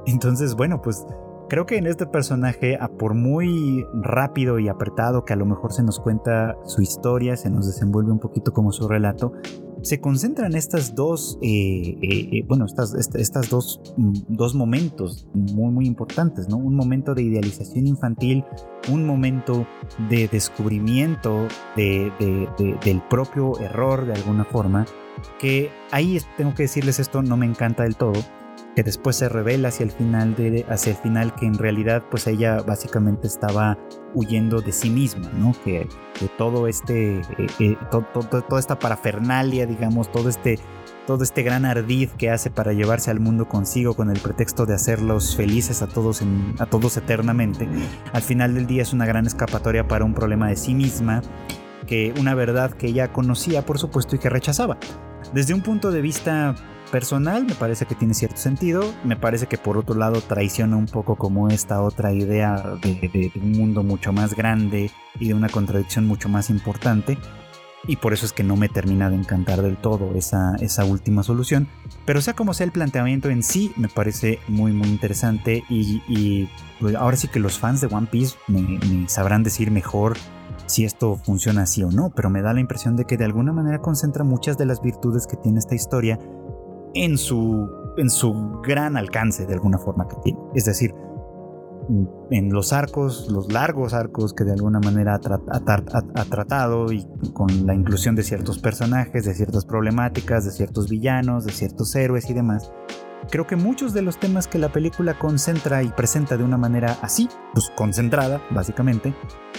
Entonces, 0.06 0.56
bueno, 0.56 0.82
pues 0.82 1.06
creo 1.50 1.66
que 1.66 1.78
en 1.78 1.86
este 1.86 2.06
personaje, 2.06 2.80
por 2.98 3.14
muy 3.14 3.86
rápido 3.94 4.58
y 4.58 4.70
apretado 4.70 5.26
que 5.26 5.34
a 5.34 5.36
lo 5.36 5.46
mejor 5.46 5.74
se 5.74 5.84
nos 5.84 6.00
cuenta 6.00 6.56
su 6.64 6.82
historia, 6.82 7.36
se 7.36 7.50
nos 7.50 7.68
desenvuelve 7.68 8.12
un 8.12 8.20
poquito 8.20 8.54
como 8.54 8.72
su 8.72 8.88
relato, 8.88 9.34
se 9.82 10.00
concentran 10.00 10.56
estas 10.56 10.96
dos, 10.96 11.38
eh, 11.42 11.98
eh, 12.02 12.30
eh, 12.32 12.46
bueno, 12.48 12.66
estas, 12.66 12.94
estas 12.94 13.50
dos, 13.50 13.82
mm, 13.98 14.14
dos, 14.30 14.56
momentos 14.56 15.28
muy, 15.34 15.72
muy 15.72 15.88
importantes, 15.88 16.48
¿no? 16.48 16.58
Un 16.58 16.76
momento 16.76 17.16
de 17.16 17.24
idealización 17.24 17.88
infantil, 17.88 18.46
un 18.90 19.06
momento 19.06 19.66
de 20.10 20.28
descubrimiento 20.28 21.48
del 21.76 23.02
propio 23.10 23.60
error 23.60 24.06
de 24.06 24.14
alguna 24.14 24.46
forma, 24.46 24.86
que 25.40 25.70
ahí 25.92 26.20
tengo 26.38 26.54
que 26.54 26.64
decirles 26.64 27.00
esto, 27.00 27.22
no 27.22 27.36
me 27.38 27.46
encanta 27.46 27.84
del 27.84 27.96
todo, 27.96 28.14
que 28.76 28.84
después 28.84 29.16
se 29.18 29.30
revela 29.30 29.70
hacia 29.70 29.84
el 29.84 29.92
final 29.92 30.36
de, 30.36 30.66
hacia 30.70 30.92
el 30.92 30.98
final 30.98 31.36
que 31.36 31.46
en 31.46 31.58
realidad 31.58 32.04
pues 32.10 32.28
ella 32.28 32.62
básicamente 32.62 33.28
estaba 33.28 33.78
huyendo 34.14 34.62
de 34.62 34.72
sí 34.72 34.90
misma, 34.90 35.30
¿no? 35.34 35.54
Que, 35.64 35.88
de 36.20 36.28
todo 36.38 36.68
este, 36.68 37.20
eh, 37.20 37.48
eh, 37.60 37.78
toda 37.90 38.60
esta 38.60 38.80
parafernalia, 38.80 39.66
digamos, 39.66 40.12
todo 40.12 40.30
este, 40.30 40.60
todo 41.06 41.24
este 41.24 41.44
gran 41.44 41.66
ardid 41.66 42.10
que 42.12 42.30
hace 42.30 42.50
para 42.50 42.74
llevarse 42.74 43.12
al 43.12 43.20
mundo 43.20 43.48
consigo 43.48 43.94
con 43.94 44.10
el 44.10 44.20
pretexto 44.20 44.66
de 44.66 44.76
hacerlos 44.76 45.36
felices 45.36 45.82
a 45.82 45.88
todos, 45.88 46.22
a 46.60 46.66
todos 46.66 46.98
eternamente, 46.98 47.68
al 48.14 48.22
final 48.22 48.54
del 48.54 48.68
día 48.68 48.84
es 48.84 48.94
una 48.94 49.06
gran 49.06 49.26
escapatoria 49.26 49.88
para 49.88 50.06
un 50.06 50.14
problema 50.14 50.50
de 50.50 50.56
sí 50.56 50.74
misma, 50.74 51.22
que 51.88 52.14
una 52.20 52.36
verdad 52.36 52.72
que 52.72 52.88
ella 52.88 53.12
conocía, 53.12 53.66
por 53.66 53.80
supuesto, 53.80 54.16
y 54.16 54.20
que 54.20 54.30
rechazaba. 54.30 54.78
Desde 55.34 55.54
un 55.54 55.62
punto 55.62 55.92
de 55.92 56.02
vista 56.02 56.56
personal 56.92 57.46
me 57.46 57.56
parece 57.56 57.86
que 57.86 57.96
tiene 57.96 58.14
cierto 58.14 58.38
sentido. 58.38 58.94
Me 59.04 59.16
parece 59.16 59.48
que 59.48 59.58
por 59.58 59.78
otro 59.78 59.96
lado 59.96 60.22
traiciona 60.22 60.76
un 60.76 60.86
poco 60.86 61.16
como 61.16 61.50
esta 61.50 61.82
otra 61.82 62.14
idea 62.14 62.76
de, 62.82 63.32
un 63.36 63.54
mundo 63.54 63.82
mucho 63.82 64.14
más 64.14 64.36
grande 64.36 64.92
y 65.20 65.30
de 65.30 65.34
una 65.34 65.50
contradicción 65.50 66.06
mucho 66.06 66.30
más 66.30 66.50
importante. 66.50 67.18
Y 67.88 67.96
por 67.96 68.14
eso 68.14 68.28
es 68.28 68.34
que 68.34 68.44
no 68.44 68.56
me 68.56 68.70
termina 68.70 69.10
de 69.10 69.16
encantar 69.16 69.64
del 69.64 69.76
todo 69.76 70.14
esa, 70.14 70.56
esa 70.60 70.86
última 70.86 71.24
solución. 71.24 71.68
Pero 72.06 72.22
sea 72.22 72.36
como 72.36 72.54
sea 72.54 72.66
el 72.66 72.72
planteamiento 72.72 73.32
en 73.32 73.42
sí, 73.42 73.74
me 73.76 73.88
parece 73.88 74.38
muy 74.48 74.72
muy 74.72 74.88
interesante. 74.88 75.64
Y, 75.68 76.48
pues, 76.80 76.94
ahora 76.94 77.18
sí 77.18 77.28
que 77.28 77.40
los 77.40 77.58
fans 77.58 77.82
de 77.82 77.88
One 77.88 78.08
Piece 78.12 78.36
me 78.48 79.10
sabrán 79.10 79.42
decir 79.42 79.72
mejor 79.72 80.16
si 80.68 80.86
esto 80.86 81.16
funciona 81.16 81.64
así 81.64 81.82
o 81.82 81.90
no. 81.90 82.12
Pero 82.16 82.30
me 82.30 82.44
da 82.44 82.54
la 82.54 82.60
impresión 82.60 82.96
de 82.96 83.06
que 83.06 83.18
de 83.18 83.26
alguna 83.26 83.52
manera 83.52 83.80
concentra 83.80 84.24
muchas 84.24 84.60
de 84.60 84.68
las 84.68 84.80
virtudes 84.84 85.26
que 85.26 85.38
tiene 85.38 85.58
esta 85.58 85.74
historia 85.74 86.20
en 86.94 87.18
su, 87.18 87.70
en 87.98 88.10
su 88.10 88.62
gran 88.62 88.98
alcance 88.98 89.46
de 89.46 89.54
alguna 89.54 89.78
forma 89.78 90.08
que 90.08 90.16
tiene. 90.24 90.40
Es 90.56 90.66
decir, 90.66 90.94
en 92.30 92.54
los 92.54 92.72
arcos, 92.74 93.30
los 93.30 93.52
largos 93.52 93.94
arcos 93.94 94.34
que 94.34 94.44
de 94.44 94.54
alguna 94.54 94.80
manera 94.80 95.16
ha, 95.16 96.26
tratado 96.26 96.92
y 96.92 97.06
con 97.34 97.66
la 97.66 97.74
inclusión 97.74 98.16
de 98.16 98.24
ciertos 98.24 98.60
personajes, 98.60 99.26
de 99.26 99.34
ciertas 99.34 99.66
problemáticas, 99.66 100.46
de 100.46 100.52
ciertos 100.52 100.90
villanos, 100.90 101.46
de 101.46 101.52
ciertos 101.52 101.96
héroes 101.96 102.30
y 102.30 102.34
demás. 102.34 102.72
Creo 103.30 103.46
que 103.46 103.56
muchos 103.56 103.94
de 103.94 104.02
los 104.02 104.20
temas 104.20 104.48
que 104.48 104.58
la 104.58 104.70
película 104.70 105.18
concentra 105.18 105.84
y 105.84 105.90
presenta 105.90 106.38
de 106.38 106.44
una 106.44 106.58
manera 106.58 106.98
así, 107.02 107.30
pues 107.54 107.72
concentrada, 107.76 108.42
básicamente, 108.50 109.14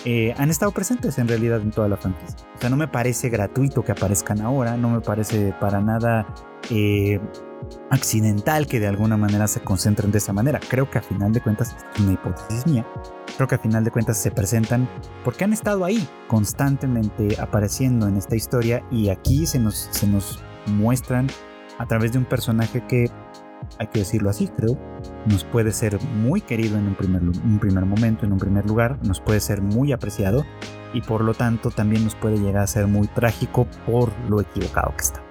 eh, 0.05 0.35
han 0.37 0.51
estado 0.51 0.72
presentes 0.72 1.18
en 1.18 1.29
realidad 1.29 1.61
en 1.61 1.70
toda 1.70 1.88
la 1.88 1.96
franquicia. 1.96 2.37
O 2.57 2.61
sea, 2.61 2.70
no 2.70 2.77
me 2.77 2.88
parece 2.88 3.29
gratuito 3.29 3.85
que 3.85 3.92
aparezcan 3.92 4.40
ahora, 4.40 4.77
no 4.77 4.90
me 4.90 5.01
parece 5.01 5.55
para 5.61 5.81
nada 5.81 6.27
eh, 6.70 7.20
accidental 7.90 8.66
que 8.66 8.81
de 8.81 8.88
alguna 8.88 9.16
manera 9.16 9.46
se 9.46 9.61
concentren 9.61 10.11
de 10.11 10.18
esa 10.18 10.33
manera. 10.33 10.61
Creo 10.68 10.90
que 10.90 10.98
a 10.98 11.03
final 11.03 11.33
de 11.33 11.40
cuentas, 11.40 11.77
es 11.94 12.01
una 12.01 12.12
hipótesis 12.12 12.66
mía, 12.66 12.87
creo 13.37 13.48
que 13.48 13.55
a 13.55 13.59
final 13.59 13.85
de 13.85 13.90
cuentas 13.90 14.18
se 14.18 14.31
presentan 14.31 14.88
porque 15.25 15.44
han 15.44 15.53
estado 15.53 15.85
ahí 15.85 16.07
constantemente 16.27 17.40
apareciendo 17.40 18.09
en 18.09 18.16
esta 18.16 18.37
historia 18.37 18.85
y 18.90 19.09
aquí 19.09 19.46
se 19.46 19.59
nos, 19.59 19.88
se 19.92 20.07
nos 20.07 20.42
muestran 20.66 21.29
a 21.79 21.87
través 21.87 22.12
de 22.12 22.18
un 22.18 22.25
personaje 22.25 22.85
que, 22.87 23.11
hay 23.79 23.87
que 23.88 24.01
decirlo 24.01 24.31
así, 24.31 24.48
creo, 24.48 24.79
nos 25.27 25.44
puede 25.44 25.72
ser 25.72 26.01
muy 26.03 26.40
querido 26.40 26.79
en 26.79 26.88
un 26.88 26.94
primer, 26.94 27.22
un 27.22 27.59
primer 27.59 27.85
momento, 27.85 28.25
en 28.27 28.33
un 28.33 28.38
primer 28.38 28.66
lugar, 28.66 28.98
nos 29.07 29.20
puede 29.20 29.40
ser 29.40 29.62
muy 29.62 29.92
apreciado 29.92 30.44
y 30.94 31.01
por 31.01 31.22
lo 31.22 31.35
tanto 31.35 31.70
también 31.70 32.05
nos 32.05 32.14
puede 32.14 32.38
llegar 32.38 32.62
a 32.62 32.66
ser 32.66 32.87
muy 32.87 33.09
trágico 33.09 33.66
por 33.87 34.12
lo 34.29 34.40
equivocado 34.40 34.92
que 34.96 35.03
está. 35.03 35.22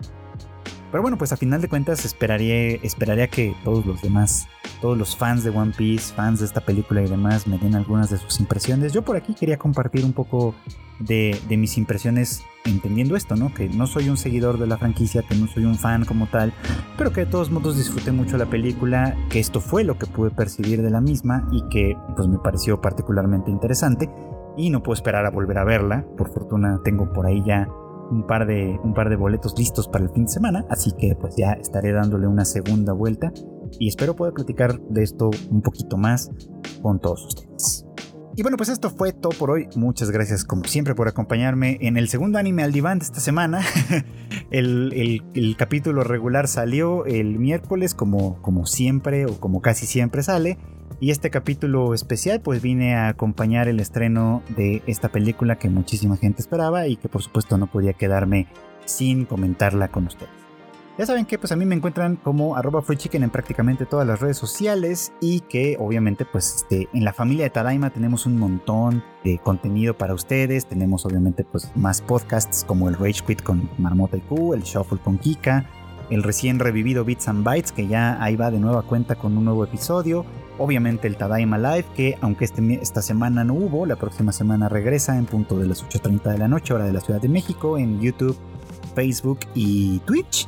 Pero 0.92 1.02
bueno, 1.02 1.18
pues 1.18 1.32
a 1.32 1.38
final 1.38 1.62
de 1.62 1.70
cuentas 1.70 2.04
esperaría, 2.04 2.76
esperaría 2.84 3.28
que 3.30 3.56
todos 3.64 3.86
los 3.86 4.02
demás, 4.02 4.48
todos 4.82 4.98
los 4.98 5.16
fans 5.16 5.44
de 5.44 5.50
One 5.50 5.74
Piece, 5.76 6.14
fans 6.14 6.40
de 6.42 6.46
esta 6.46 6.60
película 6.62 7.02
y 7.02 7.08
demás, 7.08 7.48
me 7.48 7.58
den 7.58 7.76
algunas 7.76 8.10
de 8.10 8.18
sus 8.18 8.42
impresiones. 8.42 8.92
Yo 8.92 9.02
por 9.02 9.16
aquí 9.16 9.34
quería 9.34 9.58
compartir 9.58 10.04
un 10.04 10.12
poco 10.12 10.54
de, 11.00 11.40
mis 11.50 11.78
impresiones 11.78 12.44
entendiendo 12.66 13.16
esto, 13.16 13.36
¿no? 13.36 13.54
Que 13.54 13.70
no 13.70 13.88
soy 13.88 14.10
un 14.10 14.18
seguidor 14.18 14.60
de 14.60 14.68
la 14.68 14.78
franquicia, 14.78 15.24
que 15.24 15.36
no 15.36 15.48
soy 15.48 15.66
un 15.66 15.76
fan 15.76 16.06
como 16.06 16.28
tal, 16.28 16.54
pero 16.98 17.12
que 17.12 17.22
de 17.22 17.32
todos 17.32 17.52
modos 17.52 17.78
disfruté 17.78 18.12
mucho 18.12 18.38
la 18.38 18.46
película, 18.48 19.16
que 19.30 19.40
esto 19.40 19.62
fue 19.62 19.84
lo 19.84 19.98
que 19.98 20.08
pude 20.08 20.30
percibir 20.30 20.82
de 20.82 20.90
la 20.90 21.02
misma 21.02 21.48
y 21.52 21.68
que 21.70 21.98
pues 22.16 22.28
me 22.28 22.38
pareció 22.38 22.82
particularmente 22.82 23.50
interesante 23.50 24.10
y 24.58 24.70
no 24.70 24.84
puedo 24.84 24.94
esperar 24.94 25.26
a 25.26 25.32
volver 25.32 25.58
a 25.58 25.64
verla. 25.64 26.06
Por 26.18 26.32
fortuna 26.32 26.82
tengo 26.84 27.12
por 27.14 27.26
ahí 27.26 27.42
ya 27.46 27.68
un 28.12 28.28
par 28.28 28.46
de, 28.46 28.80
un 28.84 28.94
par 28.94 29.10
de 29.10 29.16
boletos 29.16 29.58
listos 29.58 29.88
para 29.88 30.04
el 30.04 30.12
fin 30.12 30.26
de 30.26 30.32
semana, 30.32 30.66
así 30.70 30.92
que 30.92 31.16
pues 31.16 31.36
ya 31.36 31.54
estaré 31.54 31.94
dándole 31.94 32.28
una 32.28 32.46
segunda 32.46 32.94
vuelta 32.94 33.32
y 33.80 33.88
espero 33.88 34.16
poder 34.16 34.34
platicar 34.34 34.80
de 34.80 35.04
esto 35.04 35.32
un 35.50 35.62
poquito 35.62 35.98
más 35.98 36.30
con 36.82 37.00
todos 37.00 37.26
ustedes. 37.26 37.86
Y 38.36 38.44
bueno, 38.44 38.56
pues 38.56 38.70
esto 38.70 38.90
fue 38.90 39.12
todo 39.12 39.34
por 39.38 39.52
hoy. 39.52 39.68
Muchas 39.76 40.10
gracias 40.10 40.46
como 40.46 40.64
siempre 40.64 40.96
por 40.96 41.08
acompañarme 41.10 41.78
en 41.82 41.98
el 41.98 42.08
segundo 42.08 42.40
anime 42.40 42.64
al 42.64 42.72
diván 42.72 43.00
de 43.00 43.06
esta 43.06 43.20
semana. 43.20 43.62
el, 44.52 45.22
el, 45.34 45.58
capítulo 45.58 46.04
regular 46.06 46.48
salió 46.48 47.06
el 47.06 47.40
miércoles 47.40 47.94
como, 47.94 48.42
como 48.42 48.66
siempre 48.66 49.26
o 49.26 49.38
como 49.40 49.62
casi 49.62 49.86
siempre 49.86 50.24
sale. 50.24 50.58
Y 51.00 51.12
este 51.12 51.30
capítulo 51.30 51.94
especial 51.94 52.42
pues 52.42 52.62
vine 52.62 52.96
a 52.96 53.08
acompañar 53.08 53.68
el 53.68 53.80
estreno 53.80 54.44
de 54.56 54.84
esta 54.86 55.10
película 55.10 55.58
que 55.58 55.70
muchísima 55.70 56.18
gente 56.18 56.42
esperaba 56.42 56.88
y 56.88 56.98
que 56.98 57.10
por 57.10 57.24
supuesto 57.24 57.58
no 57.58 57.68
podía 57.68 57.94
quedarme 57.94 58.48
sin 58.86 59.26
comentarla 59.26 59.88
con 59.88 60.08
ustedes. 60.08 60.42
Ya 60.98 61.06
saben 61.06 61.26
que 61.26 61.40
pues 61.40 61.52
a 61.52 61.56
mí 61.56 61.66
me 61.66 61.74
encuentran 61.74 62.18
como 62.18 62.56
arroba 62.58 62.84
chicken 62.96 63.24
en 63.24 63.30
prácticamente 63.30 63.86
todas 63.86 64.06
las 64.06 64.20
redes 64.20 64.38
sociales 64.38 65.14
y 65.22 65.40
que 65.40 65.78
obviamente 65.80 66.26
pues 66.26 66.58
este, 66.58 66.90
en 66.94 67.06
la 67.06 67.14
familia 67.14 67.46
de 67.46 67.50
Tadaima 67.50 67.90
tenemos 67.92 68.26
un 68.26 68.38
montón 68.38 69.04
de 69.24 69.40
contenido 69.40 69.98
para 69.98 70.14
ustedes. 70.14 70.66
Tenemos 70.68 71.06
obviamente 71.06 71.46
pues 71.46 71.72
más 71.76 72.02
podcasts 72.02 72.66
como 72.66 72.90
el 72.90 72.96
Rage 72.96 73.24
Quit 73.26 73.42
con 73.42 73.70
Marmota 73.78 74.18
y 74.18 74.22
Q, 74.22 74.54
el 74.54 74.64
Shuffle 74.64 75.00
con 75.00 75.18
Kika, 75.18 75.66
el 76.12 76.22
recién 76.22 76.60
revivido 76.60 77.04
Bits 77.04 77.28
and 77.28 77.44
Bytes 77.44 77.72
que 77.72 77.88
ya 77.88 78.22
ahí 78.22 78.36
va 78.36 78.52
de 78.52 78.60
nueva 78.60 78.84
cuenta 78.84 79.16
con 79.16 79.36
un 79.36 79.46
nuevo 79.46 79.64
episodio 79.64 80.28
Obviamente 80.62 81.08
el 81.08 81.18
Tadaima 81.18 81.58
Live, 81.58 81.86
que 81.96 82.20
aunque 82.22 82.46
este, 82.46 82.62
esta 82.82 83.02
semana 83.02 83.44
no 83.44 83.56
hubo, 83.56 83.88
la 83.88 83.96
próxima 83.96 84.32
semana 84.32 84.70
regresa 84.70 85.18
en 85.18 85.26
punto 85.26 85.58
de 85.58 85.66
las 85.66 85.84
8.30 85.84 86.32
de 86.32 86.38
la 86.38 86.48
noche, 86.48 86.76
hora 86.76 86.86
de 86.86 86.94
la 86.94 87.02
Ciudad 87.02 87.20
de 87.20 87.30
México, 87.30 87.80
en 87.80 88.00
YouTube, 88.00 88.38
Facebook 88.94 89.40
y 89.56 89.98
Twitch. 90.06 90.48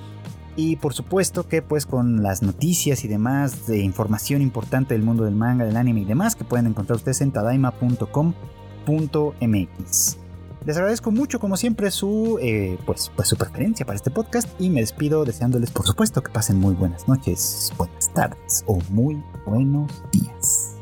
Y 0.56 0.76
por 0.76 0.94
supuesto 0.94 1.48
que 1.48 1.64
pues 1.64 1.88
con 1.88 2.22
las 2.22 2.44
noticias 2.44 3.04
y 3.06 3.08
demás 3.08 3.66
de 3.66 3.80
información 3.80 4.44
importante 4.44 4.94
del 4.94 5.02
mundo 5.02 5.24
del 5.24 5.34
manga, 5.34 5.66
del 5.66 5.78
anime 5.78 6.02
y 6.02 6.06
demás 6.06 6.36
que 6.36 6.44
pueden 6.44 6.68
encontrar 6.68 6.98
ustedes 6.98 7.22
en 7.22 7.32
tadaima.com.mx. 7.32 10.23
Les 10.66 10.78
agradezco 10.78 11.12
mucho 11.12 11.40
como 11.40 11.58
siempre 11.58 11.92
su, 11.92 12.40
eh, 12.42 12.78
pues, 12.86 13.12
pues 13.16 13.28
su 13.28 13.36
preferencia 13.36 13.86
para 13.86 13.98
este 13.98 14.12
podcast 14.12 14.50
y 14.60 14.70
me 14.70 14.80
despido 14.80 15.26
deseándoles 15.26 15.72
por 15.72 15.86
supuesto 15.86 16.22
que 16.22 16.32
pasen 16.32 16.58
muy 16.58 16.74
buenas 16.74 17.08
noches, 17.08 17.74
buenas 17.78 18.14
tardes 18.14 18.64
o 18.66 18.80
muy 18.90 19.22
buenos 19.46 19.92
días. 20.12 20.73